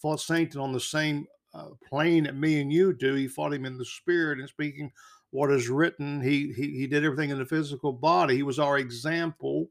fought 0.00 0.20
Satan 0.20 0.60
on 0.60 0.72
the 0.72 0.80
same 0.80 1.26
uh, 1.54 1.68
plane 1.88 2.24
that 2.24 2.36
me 2.36 2.60
and 2.60 2.72
you 2.72 2.92
do. 2.92 3.14
He 3.14 3.28
fought 3.28 3.54
him 3.54 3.64
in 3.64 3.78
the 3.78 3.84
spirit 3.84 4.38
and 4.38 4.48
speaking 4.48 4.90
what 5.30 5.50
is 5.50 5.68
written. 5.68 6.20
He 6.20 6.52
he 6.52 6.76
he 6.76 6.86
did 6.86 7.04
everything 7.04 7.30
in 7.30 7.38
the 7.38 7.46
physical 7.46 7.92
body. 7.92 8.36
He 8.36 8.42
was 8.42 8.58
our 8.58 8.78
example 8.78 9.68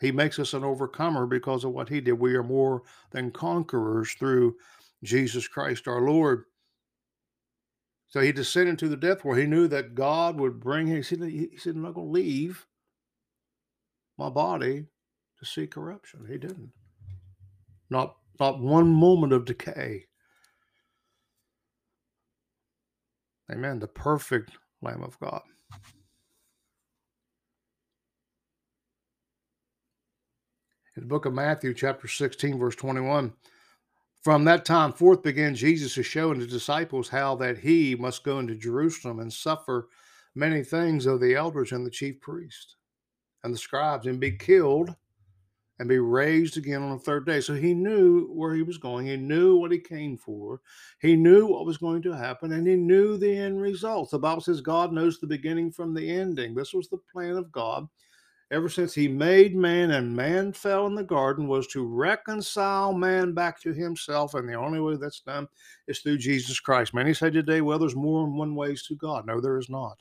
he 0.00 0.10
makes 0.10 0.38
us 0.38 0.54
an 0.54 0.64
overcomer 0.64 1.26
because 1.26 1.64
of 1.64 1.72
what 1.72 1.88
he 1.88 2.00
did. 2.00 2.14
We 2.14 2.34
are 2.34 2.42
more 2.42 2.82
than 3.10 3.30
conquerors 3.30 4.12
through 4.12 4.56
Jesus 5.02 5.46
Christ 5.46 5.86
our 5.86 6.00
Lord. 6.00 6.44
So 8.08 8.20
he 8.20 8.32
descended 8.32 8.78
to 8.80 8.88
the 8.88 8.96
death 8.96 9.24
where 9.24 9.38
he 9.38 9.46
knew 9.46 9.68
that 9.68 9.94
God 9.94 10.40
would 10.40 10.58
bring 10.58 10.86
him. 10.86 10.96
He 10.96 11.02
said, 11.02 11.22
he 11.22 11.50
said 11.58 11.76
I'm 11.76 11.82
not 11.82 11.94
going 11.94 12.08
to 12.08 12.12
leave 12.12 12.66
my 14.18 14.30
body 14.30 14.86
to 15.38 15.44
see 15.44 15.66
corruption. 15.66 16.26
He 16.28 16.38
didn't. 16.38 16.72
Not, 17.88 18.16
not 18.38 18.60
one 18.60 18.88
moment 18.88 19.32
of 19.32 19.44
decay. 19.44 20.06
Amen. 23.50 23.78
The 23.78 23.88
perfect 23.88 24.50
Lamb 24.82 25.02
of 25.02 25.18
God. 25.20 25.42
In 31.00 31.08
the 31.08 31.14
book 31.14 31.24
of 31.24 31.32
Matthew, 31.32 31.72
chapter 31.72 32.06
16, 32.06 32.58
verse 32.58 32.76
21. 32.76 33.32
From 34.22 34.44
that 34.44 34.66
time 34.66 34.92
forth 34.92 35.22
began 35.22 35.54
Jesus 35.54 35.94
to 35.94 36.02
show 36.02 36.30
unto 36.30 36.46
disciples 36.46 37.08
how 37.08 37.34
that 37.36 37.56
he 37.56 37.94
must 37.94 38.22
go 38.22 38.38
into 38.38 38.54
Jerusalem 38.54 39.18
and 39.18 39.32
suffer 39.32 39.88
many 40.34 40.62
things 40.62 41.06
of 41.06 41.18
the 41.20 41.34
elders 41.34 41.72
and 41.72 41.86
the 41.86 41.90
chief 41.90 42.20
priests 42.20 42.76
and 43.42 43.54
the 43.54 43.58
scribes 43.58 44.06
and 44.06 44.20
be 44.20 44.32
killed 44.32 44.94
and 45.78 45.88
be 45.88 45.98
raised 45.98 46.58
again 46.58 46.82
on 46.82 46.90
the 46.90 47.02
third 47.02 47.24
day. 47.24 47.40
So 47.40 47.54
he 47.54 47.72
knew 47.72 48.26
where 48.26 48.54
he 48.54 48.62
was 48.62 48.76
going. 48.76 49.06
He 49.06 49.16
knew 49.16 49.56
what 49.56 49.72
he 49.72 49.78
came 49.78 50.18
for. 50.18 50.60
He 51.00 51.16
knew 51.16 51.46
what 51.46 51.64
was 51.64 51.78
going 51.78 52.02
to 52.02 52.12
happen 52.12 52.52
and 52.52 52.66
he 52.66 52.76
knew 52.76 53.16
the 53.16 53.38
end 53.38 53.58
results. 53.58 54.10
The 54.10 54.18
Bible 54.18 54.42
says 54.42 54.60
God 54.60 54.92
knows 54.92 55.18
the 55.18 55.26
beginning 55.26 55.72
from 55.72 55.94
the 55.94 56.10
ending. 56.10 56.54
This 56.54 56.74
was 56.74 56.90
the 56.90 57.00
plan 57.10 57.38
of 57.38 57.50
God 57.50 57.88
ever 58.50 58.68
since 58.68 58.94
he 58.94 59.06
made 59.06 59.54
man 59.54 59.92
and 59.92 60.14
man 60.14 60.52
fell 60.52 60.86
in 60.86 60.94
the 60.94 61.04
garden 61.04 61.46
was 61.46 61.66
to 61.68 61.86
reconcile 61.86 62.92
man 62.92 63.32
back 63.32 63.60
to 63.60 63.72
himself 63.72 64.34
and 64.34 64.48
the 64.48 64.54
only 64.54 64.80
way 64.80 64.96
that's 64.96 65.20
done 65.20 65.46
is 65.86 66.00
through 66.00 66.18
jesus 66.18 66.58
christ. 66.58 66.92
Many 66.92 67.14
say 67.14 67.30
today 67.30 67.60
well 67.60 67.78
there's 67.78 67.94
more 67.94 68.26
than 68.26 68.36
one 68.36 68.54
ways 68.54 68.82
to 68.84 68.96
god. 68.96 69.26
No 69.26 69.40
there 69.40 69.58
is 69.58 69.68
not. 69.68 69.98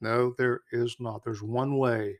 No 0.00 0.34
there 0.38 0.60
is 0.72 0.96
not. 1.00 1.24
There's 1.24 1.42
one 1.42 1.78
way 1.78 2.18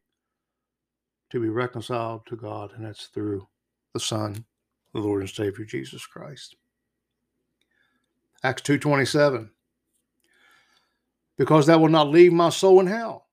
to 1.30 1.40
be 1.40 1.48
reconciled 1.48 2.26
to 2.26 2.36
god 2.36 2.72
and 2.76 2.84
that's 2.84 3.06
through 3.06 3.46
the 3.92 4.00
son 4.00 4.44
the 4.94 5.00
lord 5.00 5.20
and 5.20 5.30
savior 5.30 5.64
jesus 5.64 6.06
christ. 6.06 6.56
Acts 8.42 8.62
2.27 8.62 9.50
because 11.36 11.66
that 11.66 11.80
will 11.80 11.88
not 11.88 12.08
leave 12.08 12.32
my 12.34 12.50
soul 12.50 12.80
in 12.80 12.86
hell. 12.86 13.26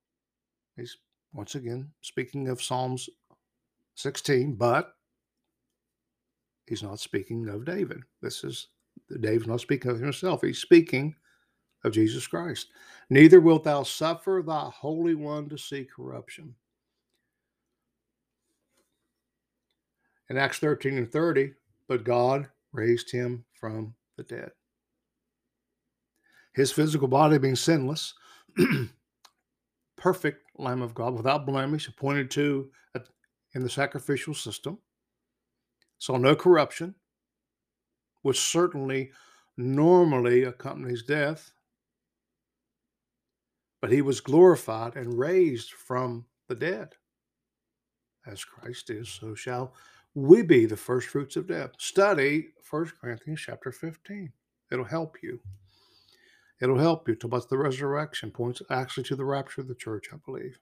He's 0.77 0.97
once 1.33 1.55
again, 1.55 1.91
speaking 2.01 2.47
of 2.49 2.61
Psalms 2.61 3.09
16, 3.95 4.55
but 4.55 4.93
he's 6.67 6.83
not 6.83 6.99
speaking 6.99 7.47
of 7.49 7.65
David. 7.65 8.01
This 8.21 8.43
is 8.43 8.67
David's 9.19 9.47
not 9.47 9.61
speaking 9.61 9.91
of 9.91 9.99
himself. 9.99 10.41
He's 10.41 10.59
speaking 10.59 11.15
of 11.83 11.93
Jesus 11.93 12.27
Christ. 12.27 12.67
Neither 13.09 13.39
wilt 13.39 13.63
thou 13.63 13.83
suffer 13.83 14.43
thy 14.45 14.69
Holy 14.73 15.15
One 15.15 15.49
to 15.49 15.57
see 15.57 15.85
corruption. 15.85 16.55
In 20.29 20.37
Acts 20.37 20.59
13 20.59 20.97
and 20.97 21.11
30, 21.11 21.53
but 21.87 22.03
God 22.03 22.49
raised 22.73 23.09
him 23.11 23.45
from 23.53 23.93
the 24.17 24.23
dead. 24.23 24.51
His 26.53 26.71
physical 26.71 27.07
body 27.07 27.37
being 27.37 27.55
sinless, 27.55 28.13
perfect 29.97 30.43
Lamb 30.59 30.81
of 30.81 30.93
God 30.93 31.13
without 31.13 31.45
blemish, 31.45 31.87
appointed 31.87 32.31
to 32.31 32.69
in 33.55 33.63
the 33.63 33.69
sacrificial 33.69 34.33
system. 34.33 34.77
Saw 35.99 36.17
no 36.17 36.35
corruption, 36.35 36.93
which 38.21 38.39
certainly 38.39 39.11
normally 39.57 40.43
accompanies 40.43 41.03
death. 41.03 41.51
But 43.81 43.91
he 43.91 44.01
was 44.01 44.19
glorified 44.19 44.95
and 44.95 45.17
raised 45.17 45.71
from 45.71 46.25
the 46.47 46.55
dead. 46.55 46.95
As 48.25 48.43
Christ 48.43 48.89
is, 48.89 49.09
so 49.09 49.33
shall 49.33 49.73
we 50.13 50.41
be 50.41 50.65
the 50.65 50.77
first 50.77 51.07
fruits 51.07 51.35
of 51.35 51.47
death. 51.47 51.71
Study 51.77 52.49
1 52.69 52.91
Corinthians 52.99 53.39
chapter 53.39 53.71
15. 53.71 54.31
It'll 54.71 54.85
help 54.85 55.17
you. 55.23 55.39
It'll 56.59 56.79
help 56.79 57.07
you 57.07 57.15
to 57.15 57.27
about 57.27 57.49
the 57.49 57.57
resurrection 57.57 58.31
points 58.31 58.61
actually 58.69 59.03
to 59.05 59.15
the 59.15 59.25
rapture 59.25 59.61
of 59.61 59.67
the 59.67 59.75
church, 59.75 60.07
I 60.11 60.17
believe. 60.25 60.59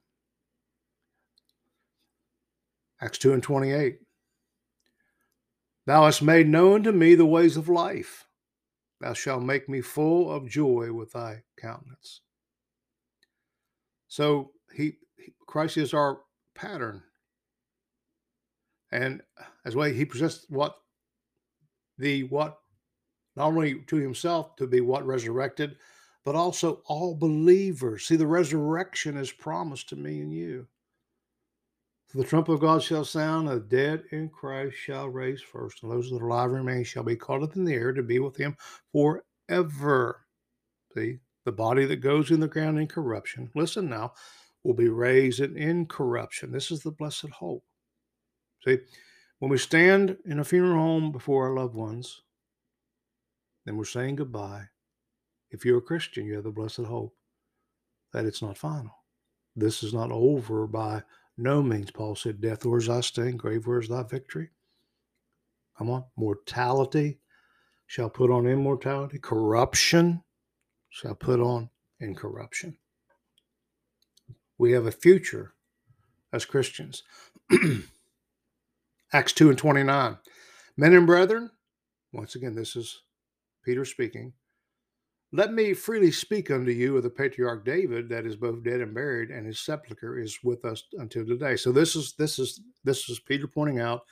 Acts 3.02 3.18
2 3.20 3.34
and 3.34 3.44
28. 3.44 4.00
Thou 5.86 6.06
hast 6.06 6.22
made 6.22 6.48
known 6.48 6.84
to 6.84 6.92
me 6.92 7.16
the 7.16 7.26
ways 7.26 7.58
of 7.58 7.70
life. 7.70 8.26
Thou 9.02 9.14
shalt 9.14 9.44
make 9.44 9.70
me 9.70 9.82
full 9.82 10.32
of 10.32 10.50
joy 10.50 10.92
with 10.92 11.12
thy 11.12 11.44
countenance. 11.58 12.22
So 14.08 14.52
he, 14.74 14.94
Christ 15.46 15.78
is 15.78 15.94
our 15.94 16.20
pattern. 16.56 17.04
And 18.92 19.22
as 19.66 19.76
well, 19.76 19.90
he 19.90 20.06
presents 20.06 20.46
what 20.50 20.76
the 21.98 22.24
what 22.24 22.58
not 23.36 23.48
only 23.48 23.82
to 23.88 23.96
himself 23.96 24.56
to 24.58 24.68
be 24.68 24.82
what 24.82 25.06
resurrected, 25.06 25.78
but 26.24 26.36
also 26.36 26.82
all 26.86 27.16
believers. 27.16 28.06
See, 28.06 28.16
the 28.16 28.28
resurrection 28.28 29.18
is 29.18 29.32
promised 29.32 29.90
to 29.90 29.96
me 29.96 30.22
and 30.22 30.34
you. 30.34 30.68
For 32.08 32.18
the 32.18 32.24
trump 32.24 32.50
of 32.50 32.60
God 32.60 32.82
shall 32.82 33.06
sound, 33.06 33.48
the 33.48 33.60
dead 33.60 34.04
in 34.12 34.30
Christ 34.30 34.76
shall 34.78 35.10
raise 35.10 35.42
first, 35.42 35.84
and 35.84 35.92
those 35.92 36.10
that 36.10 36.22
are 36.22 36.28
alive 36.28 36.52
remain 36.52 36.84
shall 36.84 37.04
be 37.04 37.16
caught 37.16 37.44
up 37.44 37.56
in 37.56 37.66
the 37.66 37.74
air 37.74 37.94
to 37.94 38.04
be 38.04 38.20
with 38.20 38.38
him 38.38 38.56
forever. 38.92 40.26
See, 40.94 41.20
the 41.44 41.52
body 41.52 41.86
that 41.86 41.98
goes 41.98 42.32
in 42.32 42.40
the 42.40 42.48
ground 42.48 42.80
in 42.80 42.88
corruption, 42.88 43.52
listen 43.54 43.90
now, 43.90 44.14
will 44.64 44.74
be 44.74 44.90
raised 44.90 45.42
in 45.42 45.58
incorruption. 45.58 46.52
This 46.52 46.72
is 46.72 46.82
the 46.82 46.92
blessed 46.92 47.30
hope. 47.30 47.64
See, 48.66 48.80
when 49.40 49.52
we 49.52 49.58
stand 49.58 50.18
in 50.26 50.40
a 50.40 50.44
funeral 50.44 50.82
home 50.82 51.12
before 51.12 51.48
our 51.48 51.54
loved 51.54 51.76
ones, 51.76 52.22
then 53.66 53.78
we're 53.78 53.86
saying 53.86 54.16
goodbye. 54.16 54.70
if 55.52 55.64
you're 55.64 55.78
a 55.78 55.82
Christian, 55.82 56.26
you 56.26 56.36
have 56.36 56.44
the 56.44 56.52
blessed 56.52 56.80
hope 56.80 57.16
that 58.12 58.26
it's 58.26 58.42
not 58.42 58.58
final. 58.58 58.96
This 59.56 59.84
is 59.84 59.94
not 59.94 60.12
over 60.12 60.68
by 60.68 61.04
no 61.38 61.62
means. 61.62 61.92
Paul 61.92 62.16
said, 62.16 62.42
Death, 62.42 62.66
where's 62.66 62.88
thy 62.88 63.02
sting? 63.02 63.38
Grave, 63.38 63.66
where's 63.66 63.88
thy 63.88 64.04
victory? 64.04 64.50
Come 65.78 65.90
on. 65.90 66.06
Mortality 66.16 67.20
shall 67.86 68.10
put 68.10 68.32
on 68.32 68.48
immortality. 68.48 69.20
Corruption 69.20 70.24
shall 70.90 71.16
put 71.16 71.40
on 71.40 71.70
incorruption. 72.00 72.78
We 74.58 74.72
have 74.72 74.86
a 74.86 74.92
future 74.92 75.54
as 76.32 76.46
Christians. 76.46 77.04
Acts 79.14 79.34
2 79.34 79.50
and 79.50 79.58
29. 79.58 80.18
Men 80.78 80.94
and 80.94 81.08
brethren, 81.08 81.52
once 82.12 82.36
again, 82.36 82.56
this 82.56 82.76
is 82.76 83.02
Peter 83.66 83.84
speaking. 83.84 84.32
Let 85.32 85.54
me 85.54 85.74
freely 85.74 86.12
speak 86.12 86.52
unto 86.52 86.72
you 86.72 86.96
of 86.96 87.04
the 87.04 87.10
patriarch 87.10 87.66
David 87.66 88.08
that 88.10 88.26
is 88.26 88.38
both 88.38 88.64
dead 88.64 88.80
and 88.80 88.94
buried, 88.94 89.32
and 89.32 89.46
his 89.46 89.60
sepulchre 89.60 90.20
is 90.20 90.38
with 90.44 90.64
us 90.64 90.84
until 90.94 91.26
today. 91.26 91.58
So 91.58 91.72
this 91.72 91.96
is 91.96 92.14
this 92.14 92.40
is 92.40 92.62
this 92.84 93.10
is 93.10 93.20
Peter 93.20 93.48
pointing 93.48 93.80
out 93.80 94.04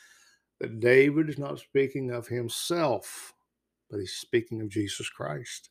that 0.59 0.79
David 0.79 1.29
is 1.29 1.37
not 1.37 1.59
speaking 1.59 2.11
of 2.11 2.27
himself, 2.27 3.33
but 3.89 3.99
he's 3.99 4.13
speaking 4.13 4.61
of 4.61 4.69
Jesus 4.69 5.09
Christ. 5.09 5.69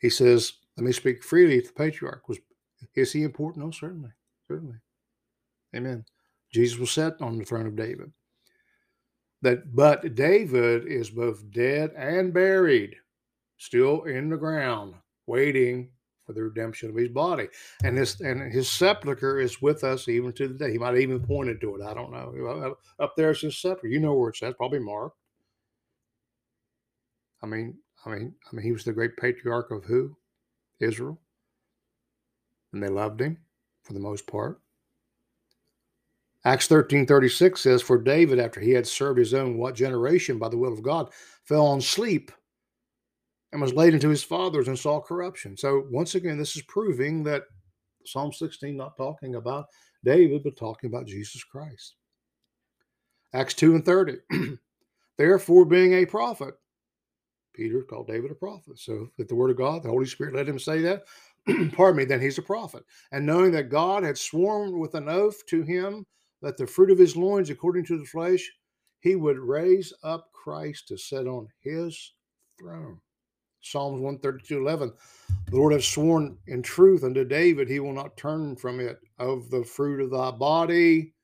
He 0.00 0.08
says, 0.08 0.54
Let 0.76 0.86
me 0.86 0.92
speak 0.92 1.22
freely 1.22 1.60
to 1.60 1.66
the 1.66 1.74
patriarch. 1.74 2.28
Was 2.28 2.38
is 2.94 3.12
he 3.12 3.24
important? 3.24 3.64
No, 3.64 3.70
certainly. 3.70 4.10
Certainly. 4.48 4.76
Amen. 5.76 6.04
Jesus 6.52 6.78
was 6.78 6.90
set 6.90 7.20
on 7.20 7.38
the 7.38 7.44
throne 7.44 7.66
of 7.66 7.76
David. 7.76 8.12
That 9.42 9.74
but 9.74 10.14
David 10.14 10.86
is 10.86 11.10
both 11.10 11.50
dead 11.50 11.92
and 11.96 12.32
buried 12.32 12.96
still 13.56 14.04
in 14.04 14.28
the 14.28 14.36
ground, 14.36 14.94
waiting 15.26 15.90
for 16.26 16.34
the 16.34 16.42
redemption 16.42 16.90
of 16.90 16.96
his 16.96 17.08
body. 17.08 17.48
And 17.82 17.96
his 17.96 18.20
and 18.20 18.52
his 18.52 18.70
sepulcher 18.70 19.40
is 19.40 19.62
with 19.62 19.82
us 19.82 20.08
even 20.08 20.32
to 20.34 20.48
the 20.48 20.54
day. 20.54 20.72
He 20.72 20.78
might 20.78 20.94
have 20.94 20.98
even 20.98 21.20
pointed 21.20 21.60
to 21.60 21.76
it. 21.76 21.82
I 21.82 21.94
don't 21.94 22.12
know. 22.12 22.76
Up 22.98 23.14
there 23.16 23.30
is 23.30 23.40
his 23.40 23.58
sepulcher. 23.58 23.88
You 23.88 24.00
know 24.00 24.14
where 24.14 24.28
it's 24.30 24.42
at, 24.42 24.56
probably 24.56 24.78
marked. 24.78 25.16
I 27.42 27.46
mean, 27.46 27.78
I 28.04 28.10
mean, 28.10 28.34
I 28.50 28.54
mean, 28.54 28.64
he 28.64 28.72
was 28.72 28.84
the 28.84 28.92
great 28.92 29.16
patriarch 29.16 29.70
of 29.70 29.84
who? 29.84 30.16
Israel. 30.80 31.18
And 32.72 32.82
they 32.82 32.88
loved 32.88 33.20
him 33.20 33.38
for 33.82 33.94
the 33.94 34.00
most 34.00 34.26
part. 34.26 34.60
Acts 36.44 36.68
13:36 36.68 37.58
says, 37.58 37.82
For 37.82 37.98
David, 37.98 38.38
after 38.38 38.60
he 38.60 38.70
had 38.70 38.86
served 38.86 39.18
his 39.18 39.34
own 39.34 39.58
what 39.58 39.74
generation 39.74 40.38
by 40.38 40.48
the 40.48 40.56
will 40.56 40.72
of 40.72 40.82
God, 40.82 41.12
fell 41.44 41.66
on 41.66 41.80
sleep 41.80 42.32
and 43.52 43.60
was 43.60 43.74
laid 43.74 43.94
into 43.94 44.08
his 44.08 44.22
fathers 44.22 44.68
and 44.68 44.78
saw 44.78 45.00
corruption. 45.00 45.56
So 45.56 45.86
once 45.90 46.14
again, 46.14 46.38
this 46.38 46.56
is 46.56 46.62
proving 46.62 47.22
that 47.24 47.44
Psalm 48.06 48.32
16 48.32 48.76
not 48.76 48.96
talking 48.96 49.34
about 49.34 49.66
David, 50.04 50.42
but 50.42 50.56
talking 50.56 50.88
about 50.88 51.06
Jesus 51.06 51.44
Christ. 51.44 51.96
Acts 53.34 53.54
2 53.54 53.74
and 53.74 53.84
30. 53.84 54.16
Therefore, 55.18 55.64
being 55.66 55.94
a 55.94 56.06
prophet, 56.06 56.54
Peter 57.52 57.82
called 57.82 58.06
David 58.06 58.30
a 58.30 58.34
prophet. 58.34 58.78
So 58.78 59.10
if 59.18 59.28
the 59.28 59.34
word 59.34 59.50
of 59.50 59.58
God, 59.58 59.82
the 59.82 59.90
Holy 59.90 60.06
Spirit 60.06 60.34
let 60.34 60.48
him 60.48 60.58
say 60.58 60.80
that, 60.80 61.02
pardon 61.72 61.96
me, 61.96 62.04
then 62.04 62.20
he's 62.20 62.38
a 62.38 62.42
prophet. 62.42 62.84
And 63.12 63.26
knowing 63.26 63.52
that 63.52 63.68
God 63.68 64.02
had 64.02 64.16
sworn 64.16 64.78
with 64.78 64.94
an 64.94 65.08
oath 65.08 65.44
to 65.46 65.62
him 65.62 66.06
that 66.42 66.56
the 66.56 66.66
fruit 66.66 66.90
of 66.90 66.98
his 66.98 67.16
loins, 67.16 67.50
according 67.50 67.84
to 67.86 67.98
the 67.98 68.04
flesh, 68.04 68.50
he 69.00 69.16
would 69.16 69.38
raise 69.38 69.92
up 70.02 70.30
Christ 70.32 70.88
to 70.88 70.96
sit 70.98 71.26
on 71.26 71.48
his 71.60 72.14
throne. 72.58 73.00
Psalms 73.62 74.00
132 74.00 74.58
11. 74.58 74.92
The 75.50 75.56
Lord 75.56 75.72
has 75.72 75.86
sworn 75.86 76.38
in 76.46 76.62
truth 76.62 77.04
unto 77.04 77.24
David, 77.24 77.68
he 77.68 77.80
will 77.80 77.92
not 77.92 78.16
turn 78.16 78.56
from 78.56 78.80
it. 78.80 78.98
Of 79.18 79.50
the 79.50 79.64
fruit 79.64 80.00
of 80.00 80.10
thy 80.10 80.30
body 80.30 81.14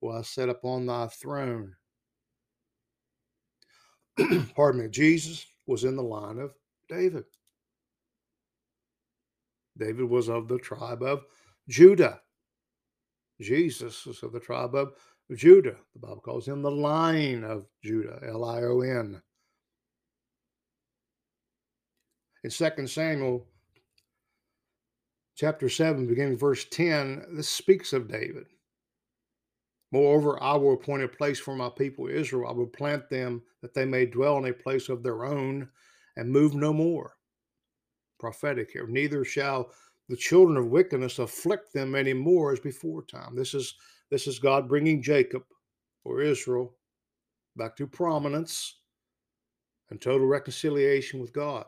will 0.00 0.16
I 0.16 0.22
set 0.22 0.48
upon 0.48 0.86
thy 0.86 1.06
throne. 1.06 1.74
Pardon 4.56 4.82
me, 4.82 4.88
Jesus 4.88 5.46
was 5.66 5.84
in 5.84 5.96
the 5.96 6.02
line 6.02 6.38
of 6.38 6.52
David. 6.88 7.24
David 9.76 10.04
was 10.04 10.28
of 10.28 10.48
the 10.48 10.58
tribe 10.58 11.02
of 11.02 11.24
Judah. 11.68 12.20
Jesus 13.40 14.06
is 14.06 14.22
of 14.22 14.32
the 14.32 14.40
tribe 14.40 14.74
of 14.74 14.94
Judah. 15.34 15.76
The 15.94 16.00
Bible 16.00 16.20
calls 16.20 16.46
him 16.46 16.62
the 16.62 16.70
lion 16.70 17.44
of 17.44 17.66
Judah, 17.82 18.20
L 18.26 18.44
I 18.44 18.62
O 18.62 18.80
N. 18.80 19.20
in 22.44 22.50
2 22.50 22.86
Samuel 22.86 23.46
chapter 25.34 25.68
7, 25.68 26.06
beginning 26.06 26.36
verse 26.36 26.66
10, 26.66 27.24
this 27.32 27.48
speaks 27.48 27.92
of 27.92 28.06
David. 28.06 28.46
Moreover, 29.90 30.40
I 30.42 30.54
will 30.56 30.74
appoint 30.74 31.02
a 31.02 31.08
place 31.08 31.40
for 31.40 31.56
my 31.56 31.70
people 31.70 32.06
Israel. 32.06 32.50
I 32.50 32.52
will 32.52 32.66
plant 32.66 33.08
them 33.08 33.42
that 33.62 33.74
they 33.74 33.84
may 33.84 34.06
dwell 34.06 34.38
in 34.38 34.46
a 34.46 34.52
place 34.52 34.88
of 34.88 35.02
their 35.02 35.24
own 35.24 35.68
and 36.16 36.30
move 36.30 36.54
no 36.54 36.72
more. 36.72 37.16
Prophetic 38.20 38.70
here. 38.72 38.86
Neither 38.86 39.24
shall 39.24 39.70
the 40.08 40.16
children 40.16 40.56
of 40.56 40.66
wickedness 40.68 41.18
afflict 41.18 41.72
them 41.72 41.94
any 41.94 42.12
more 42.12 42.52
as 42.52 42.60
before 42.60 43.02
time. 43.04 43.34
This 43.34 43.54
is 43.54 43.74
this 44.10 44.26
is 44.26 44.38
God 44.38 44.68
bringing 44.68 45.02
Jacob 45.02 45.42
or 46.04 46.20
Israel 46.20 46.76
back 47.56 47.76
to 47.76 47.86
prominence 47.86 48.80
and 49.90 50.00
total 50.00 50.26
reconciliation 50.26 51.20
with 51.20 51.32
God 51.32 51.64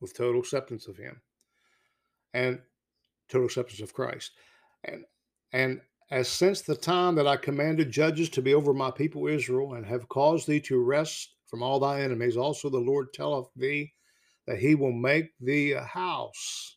with 0.00 0.16
total 0.16 0.40
acceptance 0.40 0.86
of 0.86 0.96
him 0.96 1.20
and 2.32 2.60
total 3.28 3.46
acceptance 3.46 3.80
of 3.80 3.94
Christ. 3.94 4.32
And 4.84 5.04
and 5.52 5.80
as 6.10 6.28
since 6.28 6.60
the 6.60 6.76
time 6.76 7.14
that 7.14 7.26
I 7.26 7.36
commanded 7.36 7.90
judges 7.90 8.28
to 8.30 8.42
be 8.42 8.54
over 8.54 8.74
my 8.74 8.90
people 8.90 9.26
Israel 9.26 9.74
and 9.74 9.86
have 9.86 10.08
caused 10.08 10.46
thee 10.46 10.60
to 10.60 10.82
rest 10.82 11.34
from 11.46 11.62
all 11.62 11.80
thy 11.80 12.02
enemies, 12.02 12.36
also 12.36 12.68
the 12.68 12.78
Lord 12.78 13.12
telleth 13.12 13.48
thee 13.56 13.92
that 14.46 14.58
he 14.58 14.74
will 14.74 14.92
make 14.92 15.30
thee 15.40 15.72
a 15.72 15.82
house. 15.82 16.76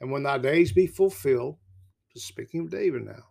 And 0.00 0.10
when 0.10 0.22
thy 0.22 0.38
days 0.38 0.72
be 0.72 0.86
fulfilled, 0.86 1.56
speaking 2.16 2.62
of 2.62 2.70
David 2.70 3.04
now, 3.04 3.24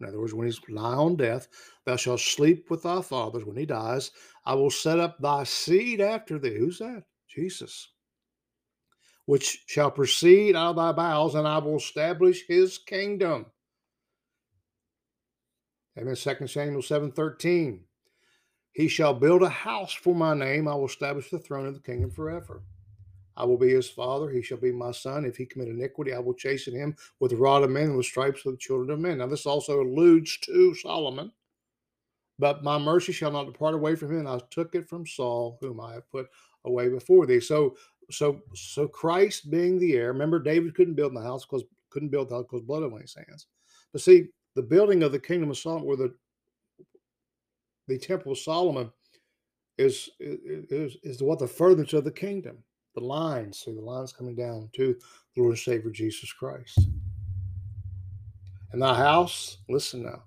in 0.00 0.06
other 0.06 0.18
words, 0.18 0.32
when 0.32 0.46
he's 0.46 0.60
nigh 0.68 0.94
on 0.94 1.16
death, 1.16 1.46
thou 1.84 1.96
shalt 1.96 2.20
sleep 2.20 2.70
with 2.70 2.84
thy 2.84 3.02
fathers. 3.02 3.44
When 3.44 3.56
he 3.56 3.66
dies, 3.66 4.10
I 4.46 4.54
will 4.54 4.70
set 4.70 4.98
up 4.98 5.18
thy 5.20 5.44
seed 5.44 6.00
after 6.00 6.38
thee. 6.38 6.56
Who's 6.56 6.78
that? 6.78 7.04
Jesus 7.28 7.90
which 9.30 9.62
shall 9.68 9.92
proceed 9.92 10.56
out 10.56 10.70
of 10.70 10.76
thy 10.76 10.90
bowels, 10.90 11.36
and 11.36 11.46
I 11.46 11.58
will 11.58 11.76
establish 11.76 12.44
his 12.48 12.78
kingdom. 12.78 13.46
Amen. 15.96 16.16
2 16.16 16.48
Samuel 16.48 16.82
7 16.82 17.12
13. 17.12 17.84
He 18.72 18.88
shall 18.88 19.14
build 19.14 19.44
a 19.44 19.48
house 19.48 19.92
for 19.92 20.16
my 20.16 20.34
name. 20.34 20.66
I 20.66 20.74
will 20.74 20.86
establish 20.86 21.30
the 21.30 21.38
throne 21.38 21.66
of 21.66 21.74
the 21.74 21.80
kingdom 21.80 22.10
forever. 22.10 22.64
I 23.36 23.44
will 23.44 23.58
be 23.58 23.70
his 23.70 23.88
father. 23.88 24.28
He 24.30 24.42
shall 24.42 24.58
be 24.58 24.72
my 24.72 24.90
son. 24.92 25.24
If 25.24 25.36
he 25.36 25.46
commit 25.46 25.68
iniquity, 25.68 26.12
I 26.12 26.18
will 26.18 26.34
chasten 26.34 26.74
him 26.74 26.96
with 27.20 27.30
the 27.30 27.36
rod 27.36 27.62
of 27.62 27.70
men 27.70 27.84
and 27.84 27.96
with 27.96 28.06
stripes 28.06 28.44
of 28.44 28.52
the 28.52 28.58
children 28.58 28.90
of 28.90 28.98
men. 28.98 29.18
Now, 29.18 29.26
this 29.26 29.46
also 29.46 29.80
alludes 29.80 30.38
to 30.38 30.74
Solomon. 30.74 31.32
But 32.38 32.64
my 32.64 32.78
mercy 32.78 33.12
shall 33.12 33.30
not 33.30 33.52
depart 33.52 33.74
away 33.74 33.94
from 33.96 34.16
him. 34.16 34.26
I 34.26 34.40
took 34.50 34.74
it 34.74 34.88
from 34.88 35.06
Saul, 35.06 35.58
whom 35.60 35.78
I 35.78 35.92
have 35.92 36.10
put 36.10 36.26
away 36.64 36.88
before 36.88 37.26
thee. 37.26 37.40
So 37.40 37.76
so 38.10 38.40
so 38.54 38.88
Christ 38.88 39.50
being 39.50 39.78
the 39.78 39.94
heir. 39.94 40.12
Remember, 40.12 40.38
David 40.38 40.74
couldn't 40.74 40.94
build 40.94 41.14
the 41.14 41.22
house 41.22 41.44
because 41.44 41.64
couldn't 41.90 42.08
build 42.08 42.30
the 42.30 42.36
house 42.36 42.46
because 42.50 42.66
blood 42.66 42.82
on 42.82 42.98
his 43.00 43.14
hands. 43.14 43.46
But 43.92 44.00
see, 44.00 44.28
the 44.54 44.62
building 44.62 45.02
of 45.02 45.12
the 45.12 45.18
kingdom 45.18 45.50
of 45.50 45.58
Solomon, 45.58 45.86
or 45.86 45.96
the 45.96 46.14
the 47.88 47.98
temple 47.98 48.32
of 48.32 48.38
Solomon, 48.38 48.90
is 49.78 50.08
is 50.18 50.96
is 51.02 51.22
what 51.22 51.38
the 51.38 51.46
furtherance 51.46 51.92
of 51.92 52.04
the 52.04 52.10
kingdom. 52.10 52.64
The 52.94 53.00
lines, 53.00 53.60
see 53.60 53.72
the 53.72 53.80
lines 53.80 54.12
coming 54.12 54.34
down 54.34 54.68
to 54.74 54.96
the 55.34 55.40
Lord 55.40 55.52
and 55.52 55.58
Savior 55.58 55.90
Jesus 55.90 56.32
Christ. 56.32 56.78
And 58.72 58.82
thy 58.82 58.94
house, 58.94 59.58
listen 59.68 60.02
now. 60.02 60.24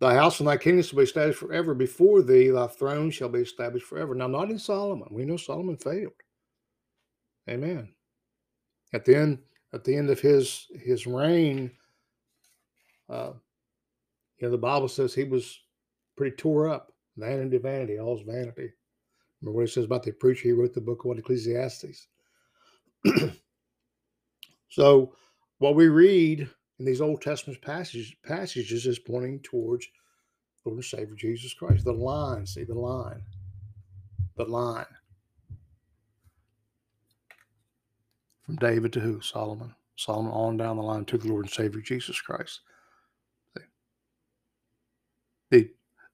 Thy 0.00 0.14
house 0.14 0.40
and 0.40 0.48
thy 0.48 0.56
kingdom 0.56 0.82
shall 0.82 0.98
be 0.98 1.04
established 1.04 1.38
forever. 1.38 1.74
Before 1.74 2.22
thee, 2.22 2.50
thy 2.50 2.66
throne 2.66 3.10
shall 3.10 3.28
be 3.28 3.40
established 3.40 3.86
forever. 3.86 4.14
Now, 4.14 4.26
not 4.26 4.50
in 4.50 4.58
Solomon. 4.58 5.08
We 5.10 5.24
know 5.24 5.36
Solomon 5.36 5.76
failed. 5.76 6.12
Amen. 7.48 7.88
At 8.92 9.04
the 9.04 9.16
end, 9.16 9.38
at 9.72 9.84
the 9.84 9.96
end 9.96 10.10
of 10.10 10.20
his 10.20 10.66
his 10.74 11.06
reign, 11.06 11.70
uh, 13.08 13.32
you 14.38 14.46
know, 14.46 14.50
the 14.50 14.58
Bible 14.58 14.88
says 14.88 15.14
he 15.14 15.24
was 15.24 15.58
pretty 16.16 16.36
tore 16.36 16.68
up. 16.68 16.92
Vanity, 17.16 17.58
vanity, 17.58 17.98
all's 17.98 18.22
vanity. 18.22 18.70
Remember 19.44 19.58
what 19.58 19.68
it 19.68 19.72
says 19.72 19.84
about 19.84 20.02
the 20.02 20.12
preacher? 20.12 20.48
He 20.48 20.52
wrote 20.52 20.72
the 20.72 20.80
book 20.80 21.04
of 21.04 21.18
Ecclesiastes. 21.18 22.08
so, 24.70 25.14
what 25.58 25.74
we 25.74 25.88
read 25.88 26.48
in 26.78 26.84
these 26.86 27.02
Old 27.02 27.20
Testament 27.20 27.60
passages, 27.60 28.14
passages 28.24 28.86
is 28.86 28.98
pointing 28.98 29.40
towards 29.40 29.86
the 30.64 30.70
Lord 30.70 30.78
and 30.78 30.84
Savior 30.84 31.14
Jesus 31.14 31.52
Christ. 31.52 31.84
The 31.84 31.92
line, 31.92 32.46
see 32.46 32.64
the 32.64 32.72
line, 32.72 33.20
the 34.38 34.46
line. 34.46 34.86
From 38.46 38.56
David 38.56 38.94
to 38.94 39.00
who? 39.00 39.20
Solomon. 39.20 39.74
Solomon 39.96 40.32
on 40.32 40.56
down 40.56 40.76
the 40.76 40.82
line 40.82 41.04
to 41.04 41.18
the 41.18 41.28
Lord 41.28 41.44
and 41.44 41.52
Savior 41.52 41.82
Jesus 41.82 42.18
Christ. 42.18 42.62
The 45.50 45.70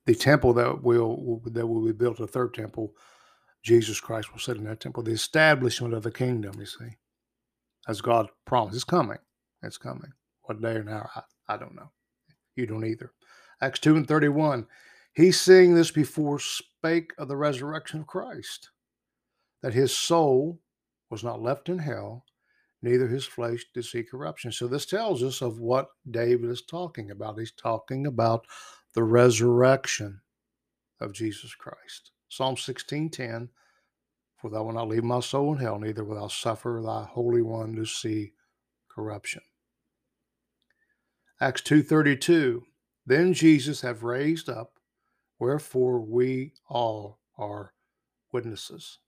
the 0.07 0.16
temple 0.16 0.53
that 0.55 0.83
will 0.83 1.40
that 1.45 1.64
will 1.64 1.87
be 1.87 1.93
built, 1.93 2.19
a 2.19 2.27
third 2.27 2.55
temple, 2.55 2.93
Jesus 3.62 4.01
Christ 4.01 4.33
will 4.33 4.40
sit 4.40 4.57
in 4.57 4.64
that 4.64 4.81
temple. 4.81 5.03
The 5.03 5.11
establishment 5.12 5.94
of 5.94 6.03
the 6.03 6.11
kingdom, 6.11 6.59
you 6.59 6.66
see, 6.66 6.96
as 7.88 8.01
God 8.01 8.29
promised, 8.46 8.77
is 8.77 8.85
coming. 8.85 9.18
It's 9.62 9.79
coming. 9.79 10.12
What 10.42 10.62
day 10.62 10.77
or 10.77 10.88
hour, 10.88 11.11
I, 11.14 11.55
I 11.55 11.57
don't 11.57 11.75
know. 11.75 11.90
You 12.57 12.66
don't 12.66 12.85
either. 12.85 13.12
Acts 13.61 13.81
2 13.81 13.96
and 13.96 14.09
31. 14.09 14.66
He, 15.12 15.33
seeing 15.33 15.75
this 15.75 15.90
before 15.90 16.38
spake 16.38 17.12
of 17.18 17.29
the 17.29 17.37
resurrection 17.37 18.01
of 18.01 18.07
Christ, 18.07 18.70
that 19.62 19.75
his 19.75 19.96
soul 19.96 20.61
was 21.11 21.23
not 21.23 21.42
left 21.42 21.68
in 21.68 21.79
hell, 21.79 22.25
neither 22.83 23.09
his 23.09 23.27
flesh 23.27 23.66
did 23.75 23.85
see 23.85 24.03
corruption. 24.03 24.53
So 24.53 24.66
this 24.66 24.87
tells 24.87 25.23
us 25.23 25.42
of 25.42 25.59
what 25.59 25.90
David 26.11 26.49
is 26.49 26.62
talking 26.62 27.11
about. 27.11 27.38
He's 27.38 27.53
talking 27.53 28.07
about 28.07 28.46
the 28.94 29.03
resurrection 29.03 30.20
of 31.01 31.12
Jesus 31.12 31.55
Christ. 31.55 32.12
Psalm 32.31 32.57
16:10 32.57 33.51
For 34.37 34.49
thou 34.49 34.62
wilt 34.62 34.77
not 34.77 34.88
leave 34.88 35.05
my 35.05 35.21
soul 35.21 35.53
in 35.53 35.59
hell, 35.59 35.79
neither 35.79 36.05
wilt 36.05 36.19
thou 36.19 36.29
suffer 36.29 36.81
thy 36.83 37.05
holy 37.05 37.43
one 37.43 37.77
to 37.77 37.85
see 37.85 38.33
corruption. 38.88 39.43
Acts 41.40 41.61
2:32 41.62 42.64
Then 43.05 43.35
Jesus 43.35 43.83
have 43.83 44.03
raised 44.03 44.49
up, 44.49 44.79
wherefore 45.38 46.01
we 46.01 46.55
all 46.69 47.21
are 47.37 47.75
witnesses. 48.33 48.99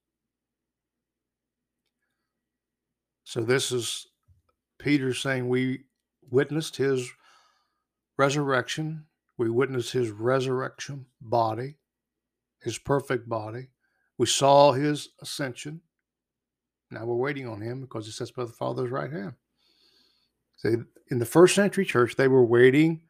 So 3.24 3.42
this 3.42 3.72
is 3.72 4.08
Peter 4.78 5.14
saying 5.14 5.48
we 5.48 5.84
witnessed 6.28 6.76
his 6.76 7.10
resurrection 8.18 9.06
we 9.42 9.50
witnessed 9.50 9.92
his 9.92 10.10
resurrection 10.10 11.06
body, 11.20 11.78
his 12.62 12.78
perfect 12.78 13.28
body. 13.28 13.68
We 14.18 14.26
saw 14.26 14.72
his 14.72 15.08
ascension. 15.20 15.80
Now 16.90 17.04
we're 17.04 17.16
waiting 17.16 17.48
on 17.48 17.60
him 17.60 17.80
because 17.80 18.06
he 18.06 18.12
sits 18.12 18.30
by 18.30 18.44
the 18.44 18.52
Father's 18.52 18.90
right 18.90 19.10
hand. 19.10 19.34
See, 20.56 20.76
in 21.10 21.18
the 21.18 21.26
first 21.26 21.54
century 21.54 21.84
church, 21.84 22.16
they 22.16 22.28
were 22.28 22.44
waiting 22.44 23.02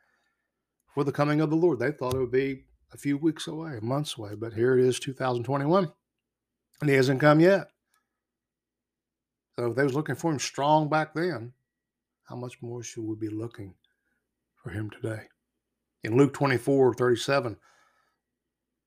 for 0.94 1.04
the 1.04 1.12
coming 1.12 1.40
of 1.40 1.50
the 1.50 1.56
Lord. 1.56 1.78
They 1.78 1.90
thought 1.90 2.14
it 2.14 2.20
would 2.20 2.30
be 2.30 2.64
a 2.92 2.96
few 2.96 3.18
weeks 3.18 3.46
away, 3.46 3.78
months 3.82 4.16
away, 4.16 4.34
but 4.34 4.52
here 4.52 4.78
it 4.78 4.84
is, 4.84 5.00
2021, 5.00 5.90
and 6.80 6.90
he 6.90 6.96
hasn't 6.96 7.20
come 7.20 7.40
yet. 7.40 7.68
So 9.56 9.70
if 9.70 9.76
they 9.76 9.84
was 9.84 9.94
looking 9.94 10.14
for 10.14 10.30
him 10.30 10.38
strong 10.38 10.88
back 10.88 11.14
then, 11.14 11.52
how 12.24 12.36
much 12.36 12.62
more 12.62 12.82
should 12.82 13.04
we 13.04 13.16
be 13.16 13.28
looking 13.28 13.74
for 14.62 14.70
him 14.70 14.88
today? 14.88 15.24
in 16.04 16.16
Luke 16.16 16.32
24 16.32 16.94
37. 16.94 17.56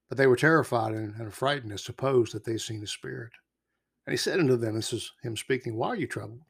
But 0.10 0.18
they 0.18 0.28
were 0.28 0.36
terrified 0.36 0.94
and, 0.94 1.16
and 1.16 1.34
frightened 1.34 1.72
and 1.72 1.80
supposed 1.80 2.34
that 2.34 2.44
they 2.44 2.58
seen 2.58 2.84
a 2.84 2.88
Spirit. 2.88 3.32
And 4.06 4.14
he 4.14 4.18
said 4.18 4.40
unto 4.40 4.56
them, 4.56 4.76
This 4.76 4.94
is 4.94 5.12
him 5.24 5.36
speaking, 5.36 5.76
Why 5.76 5.90
are 5.90 5.96
you 5.96 6.08
troubled? 6.08 6.42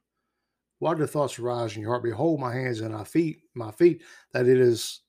Why 0.79 0.93
do 0.93 1.05
thoughts 1.05 1.39
arise 1.39 1.75
in 1.75 1.81
your 1.81 1.91
heart? 1.91 2.03
Behold 2.03 2.39
my 2.39 2.53
hands 2.53 2.81
and 2.81 2.93
my 2.93 3.05
feet, 3.05 3.39
my 3.53 3.71
feet, 3.71 4.03
that 4.33 4.47
it 4.47 4.59
is 4.59 5.01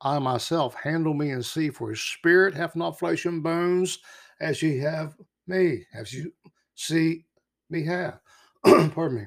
I 0.00 0.18
myself. 0.18 0.74
Handle 0.74 1.12
me 1.12 1.30
and 1.30 1.44
see, 1.44 1.68
for 1.68 1.90
his 1.90 2.00
spirit 2.00 2.54
hath 2.54 2.74
not 2.74 2.98
flesh 2.98 3.26
and 3.26 3.42
bones, 3.42 3.98
as 4.40 4.62
ye 4.62 4.78
have 4.78 5.14
me, 5.46 5.84
as 5.94 6.12
you 6.12 6.32
see 6.74 7.26
me 7.68 7.84
have. 7.84 8.18
Pardon 8.64 9.18
me. 9.18 9.26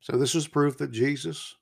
So 0.00 0.16
this 0.16 0.34
is 0.34 0.46
proof 0.46 0.76
that 0.78 0.92
Jesus 0.92 1.54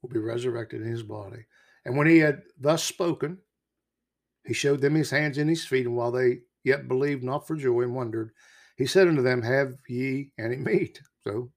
will 0.00 0.10
be 0.10 0.18
resurrected 0.18 0.82
in 0.82 0.88
his 0.88 1.02
body. 1.02 1.44
And 1.84 1.96
when 1.96 2.06
he 2.06 2.18
had 2.18 2.42
thus 2.58 2.84
spoken, 2.84 3.38
he 4.44 4.54
showed 4.54 4.80
them 4.80 4.94
his 4.94 5.10
hands 5.10 5.38
and 5.38 5.48
his 5.48 5.64
feet, 5.64 5.86
and 5.86 5.96
while 5.96 6.10
they 6.10 6.40
yet 6.64 6.88
believed 6.88 7.22
not 7.22 7.46
for 7.46 7.56
joy 7.56 7.82
and 7.82 7.94
wondered, 7.94 8.32
he 8.76 8.86
said 8.86 9.08
unto 9.08 9.22
them, 9.22 9.42
Have 9.42 9.74
ye 9.88 10.32
any 10.38 10.56
meat? 10.56 11.00
So 11.22 11.50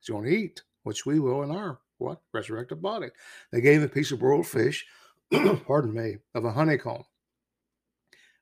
he's 0.00 0.08
going 0.08 0.24
to 0.24 0.30
eat, 0.30 0.62
which 0.84 1.06
we 1.06 1.18
will 1.18 1.42
in 1.42 1.50
our 1.50 1.78
what? 1.98 2.20
Resurrected 2.32 2.80
body. 2.80 3.08
They 3.52 3.60
gave 3.60 3.78
him 3.80 3.84
a 3.84 3.88
piece 3.88 4.12
of 4.12 4.20
broiled 4.20 4.46
fish, 4.46 4.86
pardon 5.66 5.92
me, 5.92 6.18
of 6.34 6.44
a 6.44 6.52
honeycomb. 6.52 7.04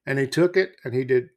And 0.04 0.18
he 0.18 0.26
took 0.26 0.56
it 0.56 0.76
and 0.84 0.94
he 0.94 1.04
did 1.04 1.30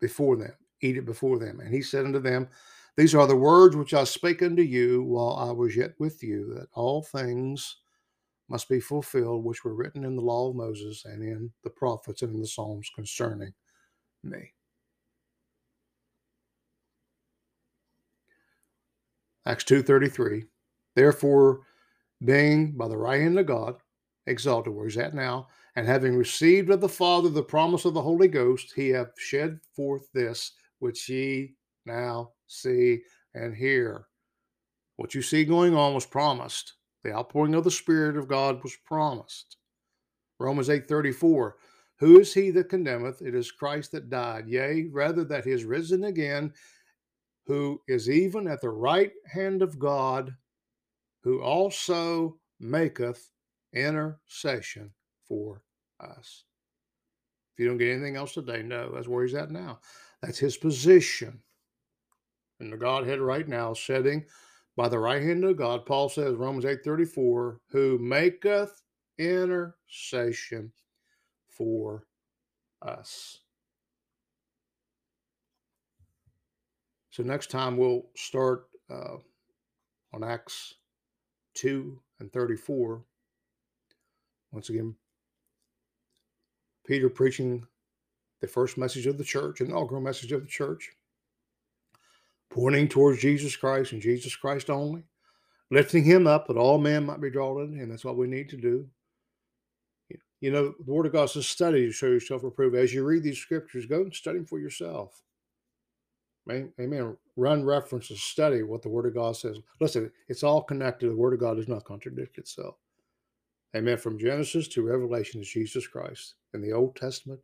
before 0.00 0.36
them, 0.36 0.54
eat 0.80 0.96
it 0.96 1.04
before 1.04 1.38
them. 1.38 1.60
And 1.60 1.72
he 1.72 1.82
said 1.82 2.06
unto 2.06 2.18
them, 2.18 2.48
these 2.96 3.14
are 3.14 3.26
the 3.26 3.36
words 3.36 3.76
which 3.76 3.94
I 3.94 4.04
spake 4.04 4.42
unto 4.42 4.62
you 4.62 5.02
while 5.04 5.36
I 5.36 5.52
was 5.52 5.76
yet 5.76 5.94
with 5.98 6.22
you, 6.22 6.52
that 6.54 6.68
all 6.74 7.02
things 7.02 7.76
must 8.50 8.68
be 8.68 8.80
fulfilled 8.80 9.44
which 9.44 9.64
were 9.64 9.74
written 9.74 10.04
in 10.04 10.16
the 10.16 10.22
law 10.22 10.50
of 10.50 10.56
Moses 10.56 11.04
and 11.04 11.22
in 11.22 11.50
the 11.64 11.70
prophets 11.70 12.22
and 12.22 12.34
in 12.34 12.40
the 12.40 12.46
Psalms 12.46 12.90
concerning 12.94 13.54
me. 14.22 14.52
Acts 19.46 19.64
2.33, 19.64 20.46
Therefore, 20.94 21.60
being 22.24 22.72
by 22.72 22.88
the 22.88 22.96
right 22.96 23.22
hand 23.22 23.38
of 23.38 23.46
God, 23.46 23.76
exalted 24.26 24.74
where 24.74 24.84
he's 24.84 24.98
at 24.98 25.14
now, 25.14 25.48
and 25.76 25.86
having 25.86 26.16
received 26.16 26.70
of 26.70 26.80
the 26.80 26.88
Father 26.88 27.30
the 27.30 27.42
promise 27.42 27.84
of 27.84 27.94
the 27.94 28.02
Holy 28.02 28.28
Ghost, 28.28 28.72
he 28.74 28.90
hath 28.90 29.18
shed 29.18 29.58
forth 29.74 30.06
this 30.12 30.52
which 30.80 31.08
ye 31.08 31.54
now 31.86 32.32
see, 32.46 33.00
and 33.34 33.54
hear. 33.54 34.06
What 34.96 35.14
you 35.14 35.22
see 35.22 35.44
going 35.44 35.74
on 35.74 35.94
was 35.94 36.04
promised. 36.04 36.74
The 37.02 37.12
outpouring 37.12 37.54
of 37.54 37.64
the 37.64 37.70
Spirit 37.70 38.16
of 38.16 38.28
God 38.28 38.62
was 38.62 38.76
promised. 38.76 39.56
Romans 40.38 40.68
8:34 40.68 41.54
Who 41.98 42.20
is 42.20 42.34
he 42.34 42.50
that 42.50 42.68
condemneth? 42.68 43.22
It 43.22 43.34
is 43.34 43.50
Christ 43.50 43.92
that 43.92 44.10
died, 44.10 44.48
yea, 44.48 44.88
rather 44.90 45.24
that 45.24 45.44
he 45.44 45.52
is 45.52 45.64
risen 45.64 46.04
again, 46.04 46.52
who 47.46 47.82
is 47.88 48.08
even 48.10 48.46
at 48.46 48.60
the 48.60 48.70
right 48.70 49.12
hand 49.26 49.62
of 49.62 49.78
God, 49.78 50.34
who 51.22 51.42
also 51.42 52.38
maketh 52.58 53.30
intercession 53.72 54.92
for 55.26 55.62
us. 56.00 56.44
If 57.54 57.60
you 57.60 57.68
don't 57.68 57.78
get 57.78 57.92
anything 57.92 58.16
else 58.16 58.34
today, 58.34 58.62
no, 58.62 58.90
that's 58.92 59.08
where 59.08 59.24
he's 59.24 59.34
at 59.34 59.50
now. 59.50 59.80
That's 60.22 60.38
his 60.38 60.56
position 60.56 61.42
in 62.60 62.70
the 62.70 62.76
Godhead 62.76 63.20
right 63.20 63.48
now, 63.48 63.72
sitting 63.72 64.24
by 64.80 64.88
the 64.88 64.98
right 64.98 65.20
hand 65.20 65.44
of 65.44 65.58
God. 65.58 65.84
Paul 65.84 66.08
says, 66.08 66.36
Romans 66.36 66.64
8 66.64 66.82
34, 66.82 67.60
who 67.68 67.98
maketh 67.98 68.82
intercession 69.18 70.72
for 71.50 72.06
us. 72.80 73.40
So 77.10 77.22
next 77.22 77.50
time 77.50 77.76
we'll 77.76 78.06
start 78.16 78.68
uh, 78.88 79.18
on 80.14 80.24
Acts 80.24 80.76
2 81.56 82.00
and 82.20 82.32
34. 82.32 83.02
Once 84.50 84.70
again, 84.70 84.94
Peter 86.86 87.10
preaching 87.10 87.66
the 88.40 88.48
first 88.48 88.78
message 88.78 89.06
of 89.06 89.18
the 89.18 89.24
church, 89.24 89.60
inaugural 89.60 90.00
message 90.00 90.32
of 90.32 90.40
the 90.40 90.48
church 90.48 90.90
pointing 92.50 92.88
towards 92.88 93.20
Jesus 93.20 93.56
Christ 93.56 93.92
and 93.92 94.02
Jesus 94.02 94.34
Christ 94.36 94.70
only, 94.70 95.04
lifting 95.70 96.04
him 96.04 96.26
up 96.26 96.48
that 96.48 96.56
all 96.56 96.78
men 96.78 97.06
might 97.06 97.20
be 97.20 97.30
drawn 97.30 97.60
unto 97.60 97.76
him. 97.76 97.88
That's 97.88 98.04
what 98.04 98.16
we 98.16 98.26
need 98.26 98.48
to 98.50 98.56
do. 98.56 98.86
You 100.40 100.50
know, 100.50 100.74
the 100.84 100.92
Word 100.92 101.06
of 101.06 101.12
God 101.12 101.28
says, 101.28 101.46
study 101.46 101.86
to 101.86 101.92
show 101.92 102.06
yourself 102.06 102.44
approved. 102.44 102.74
As 102.74 102.94
you 102.94 103.04
read 103.04 103.22
these 103.22 103.38
scriptures, 103.38 103.86
go 103.86 104.00
and 104.00 104.14
study 104.14 104.38
them 104.38 104.46
for 104.46 104.58
yourself. 104.58 105.22
Amen. 106.50 107.16
Run 107.36 107.64
references, 107.64 108.22
study 108.22 108.62
what 108.62 108.82
the 108.82 108.88
Word 108.88 109.06
of 109.06 109.14
God 109.14 109.36
says. 109.36 109.58
Listen, 109.80 110.10
it's 110.28 110.42
all 110.42 110.62
connected. 110.62 111.10
The 111.10 111.16
Word 111.16 111.34
of 111.34 111.40
God 111.40 111.58
does 111.58 111.68
not 111.68 111.84
contradict 111.84 112.38
itself. 112.38 112.76
Amen. 113.76 113.98
From 113.98 114.18
Genesis 114.18 114.66
to 114.68 114.82
Revelation 114.82 115.40
is 115.42 115.48
Jesus 115.48 115.86
Christ 115.86 116.34
in 116.54 116.62
the 116.62 116.72
Old 116.72 116.96
Testament, 116.96 117.40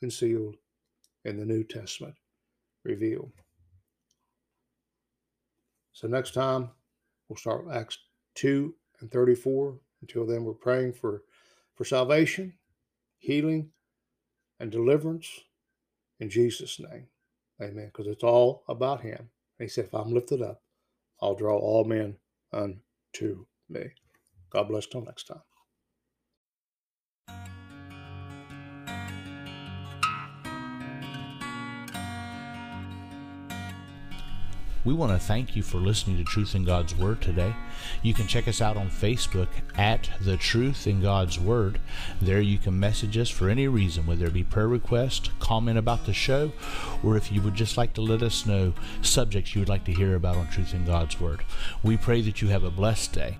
concealed, 0.00 0.56
in 1.24 1.38
the 1.38 1.46
New 1.46 1.64
Testament, 1.64 2.14
revealed. 2.84 3.32
So 5.96 6.06
next 6.06 6.34
time 6.34 6.68
we'll 7.26 7.38
start 7.38 7.64
Acts 7.72 7.96
2 8.34 8.74
and 9.00 9.10
34. 9.10 9.78
Until 10.02 10.26
then, 10.26 10.44
we're 10.44 10.52
praying 10.52 10.92
for, 10.92 11.22
for 11.74 11.86
salvation, 11.86 12.52
healing, 13.16 13.70
and 14.60 14.70
deliverance 14.70 15.40
in 16.20 16.28
Jesus' 16.28 16.78
name. 16.78 17.06
Amen. 17.62 17.86
Because 17.86 18.08
it's 18.08 18.22
all 18.22 18.62
about 18.68 19.00
Him. 19.00 19.30
And 19.58 19.66
he 19.66 19.68
said, 19.68 19.86
If 19.86 19.94
I'm 19.94 20.12
lifted 20.12 20.42
up, 20.42 20.60
I'll 21.22 21.34
draw 21.34 21.56
all 21.56 21.84
men 21.84 22.16
unto 22.52 23.46
me. 23.70 23.86
God 24.50 24.68
bless 24.68 24.86
till 24.86 25.00
next 25.00 25.28
time. 25.28 25.40
We 34.86 34.94
want 34.94 35.10
to 35.10 35.18
thank 35.18 35.56
you 35.56 35.64
for 35.64 35.78
listening 35.78 36.16
to 36.18 36.22
Truth 36.22 36.54
in 36.54 36.62
God's 36.62 36.94
Word 36.94 37.20
today. 37.20 37.52
You 38.02 38.14
can 38.14 38.28
check 38.28 38.46
us 38.46 38.60
out 38.60 38.76
on 38.76 38.88
Facebook 38.88 39.48
at 39.76 40.08
The 40.20 40.36
Truth 40.36 40.86
in 40.86 41.02
God's 41.02 41.40
Word. 41.40 41.80
There 42.22 42.40
you 42.40 42.56
can 42.56 42.78
message 42.78 43.18
us 43.18 43.28
for 43.28 43.48
any 43.48 43.66
reason, 43.66 44.06
whether 44.06 44.26
it 44.26 44.32
be 44.32 44.44
prayer 44.44 44.68
request, 44.68 45.32
comment 45.40 45.76
about 45.76 46.06
the 46.06 46.12
show, 46.12 46.52
or 47.02 47.16
if 47.16 47.32
you 47.32 47.42
would 47.42 47.56
just 47.56 47.76
like 47.76 47.94
to 47.94 48.00
let 48.00 48.22
us 48.22 48.46
know 48.46 48.74
subjects 49.02 49.56
you 49.56 49.60
would 49.60 49.68
like 49.68 49.82
to 49.86 49.92
hear 49.92 50.14
about 50.14 50.36
on 50.36 50.46
Truth 50.50 50.72
in 50.72 50.84
God's 50.84 51.20
Word. 51.20 51.42
We 51.82 51.96
pray 51.96 52.22
that 52.22 52.40
you 52.40 52.46
have 52.46 52.62
a 52.62 52.70
blessed 52.70 53.12
day. 53.12 53.38